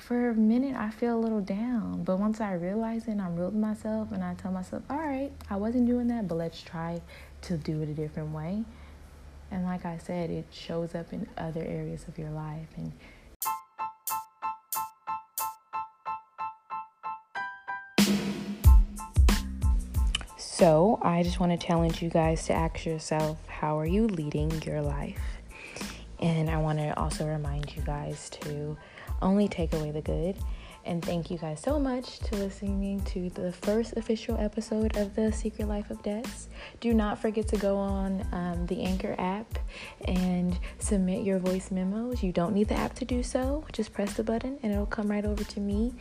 for 0.01 0.31
a 0.31 0.35
minute 0.35 0.77
I 0.77 0.91
feel 0.91 1.17
a 1.17 1.21
little 1.21 1.41
down. 1.41 2.03
But 2.05 2.19
once 2.19 2.41
I 2.41 2.53
realize 2.55 3.03
it 3.09 3.13
and 3.13 3.23
I'm 3.23 3.37
real 3.37 3.47
with 3.47 3.55
myself 3.55 4.13
and 4.13 4.23
I 4.23 4.35
tell 4.35 4.53
myself, 4.53 4.83
all 4.89 4.99
right, 4.99 5.31
I 5.51 5.57
wasn't 5.57 5.87
doing 5.87 6.09
that, 6.09 6.29
but 6.29 6.37
let's 6.37 6.63
try 6.63 7.01
to 7.43 7.57
do 7.57 7.83
it 7.83 7.89
a 7.89 7.95
different 7.95 8.33
way. 8.33 8.65
And 9.51 9.65
like 9.65 9.85
I 9.85 9.99
said, 9.99 10.31
it 10.31 10.47
shows 10.51 10.95
up 10.95 11.13
in 11.13 11.27
other 11.37 11.63
areas 11.63 12.07
of 12.07 12.19
your 12.19 12.31
life. 12.31 12.69
And 12.77 12.93
so 20.37 20.99
I 21.03 21.23
just 21.23 21.41
want 21.41 21.59
to 21.59 21.67
challenge 21.67 22.03
you 22.03 22.11
guys 22.11 22.47
to 22.47 22.53
ask 22.53 22.85
yourself, 22.85 23.39
how 23.47 23.79
are 23.79 23.87
you 23.87 24.07
leading 24.07 24.51
your 24.63 24.83
life? 24.83 25.38
And 26.21 26.51
I 26.51 26.59
want 26.59 26.79
to 26.79 26.99
also 26.99 27.27
remind 27.27 27.75
you 27.77 27.83
guys 27.83 28.31
to 28.43 28.77
only 29.23 29.49
take 29.49 29.73
away 29.73 29.91
the 29.91 30.03
good 30.03 30.37
and 30.85 31.05
thank 31.05 31.31
you 31.31 31.39
guys 31.39 31.61
so 31.61 31.79
much 31.79 32.19
to 32.21 32.37
listening 32.37 33.01
to 33.03 33.31
the 33.31 33.53
first 33.53 33.97
official 33.97 34.37
episode 34.39 34.97
of 34.97 35.15
the 35.15 35.33
Secret 35.33 35.69
Life 35.69 35.91
of 35.91 36.03
Des. 36.03 36.23
Do 36.81 36.95
not 36.95 37.19
forget 37.19 37.47
to 37.49 37.57
go 37.57 37.77
on 37.77 38.27
um, 38.33 38.67
the 38.67 38.83
Anchor 38.83 39.15
app 39.19 39.59
and 40.07 40.59
submit 40.79 41.25
your 41.25 41.39
voice 41.39 41.71
memos. 41.71 42.23
You 42.23 42.33
don't 42.33 42.55
need 42.55 42.69
the 42.69 42.75
app 42.75 42.95
to 42.97 43.05
do 43.05 43.23
so. 43.23 43.65
Just 43.73 43.93
press 43.93 44.15
the 44.15 44.25
button 44.25 44.59
and 44.63 44.73
it'll 44.73 44.87
come 44.87 45.11
right 45.11 45.25
over 45.25 45.45
to 45.45 45.61
me. 45.61 45.93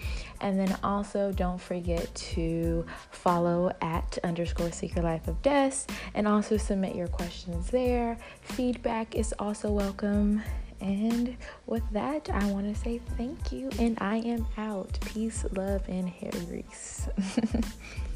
And 0.41 0.59
then 0.59 0.77
also 0.83 1.31
don't 1.31 1.59
forget 1.59 2.13
to 2.15 2.85
follow 3.11 3.71
at 3.81 4.17
underscore 4.23 4.71
Secret 4.71 5.03
Life 5.03 5.27
of 5.27 5.41
Des 5.41 5.71
and 6.13 6.27
also 6.27 6.57
submit 6.57 6.95
your 6.95 7.07
questions 7.07 7.69
there. 7.69 8.17
Feedback 8.41 9.15
is 9.15 9.33
also 9.39 9.71
welcome. 9.71 10.41
And 10.79 11.37
with 11.65 11.83
that, 11.91 12.29
I 12.29 12.45
want 12.51 12.73
to 12.73 12.79
say 12.79 12.99
thank 13.17 13.51
you, 13.51 13.69
and 13.79 13.97
I 13.99 14.17
am 14.17 14.47
out. 14.57 14.99
Peace, 15.05 15.45
love, 15.51 15.87
and 15.87 16.07
hair 16.07 16.31
grease. 16.47 17.07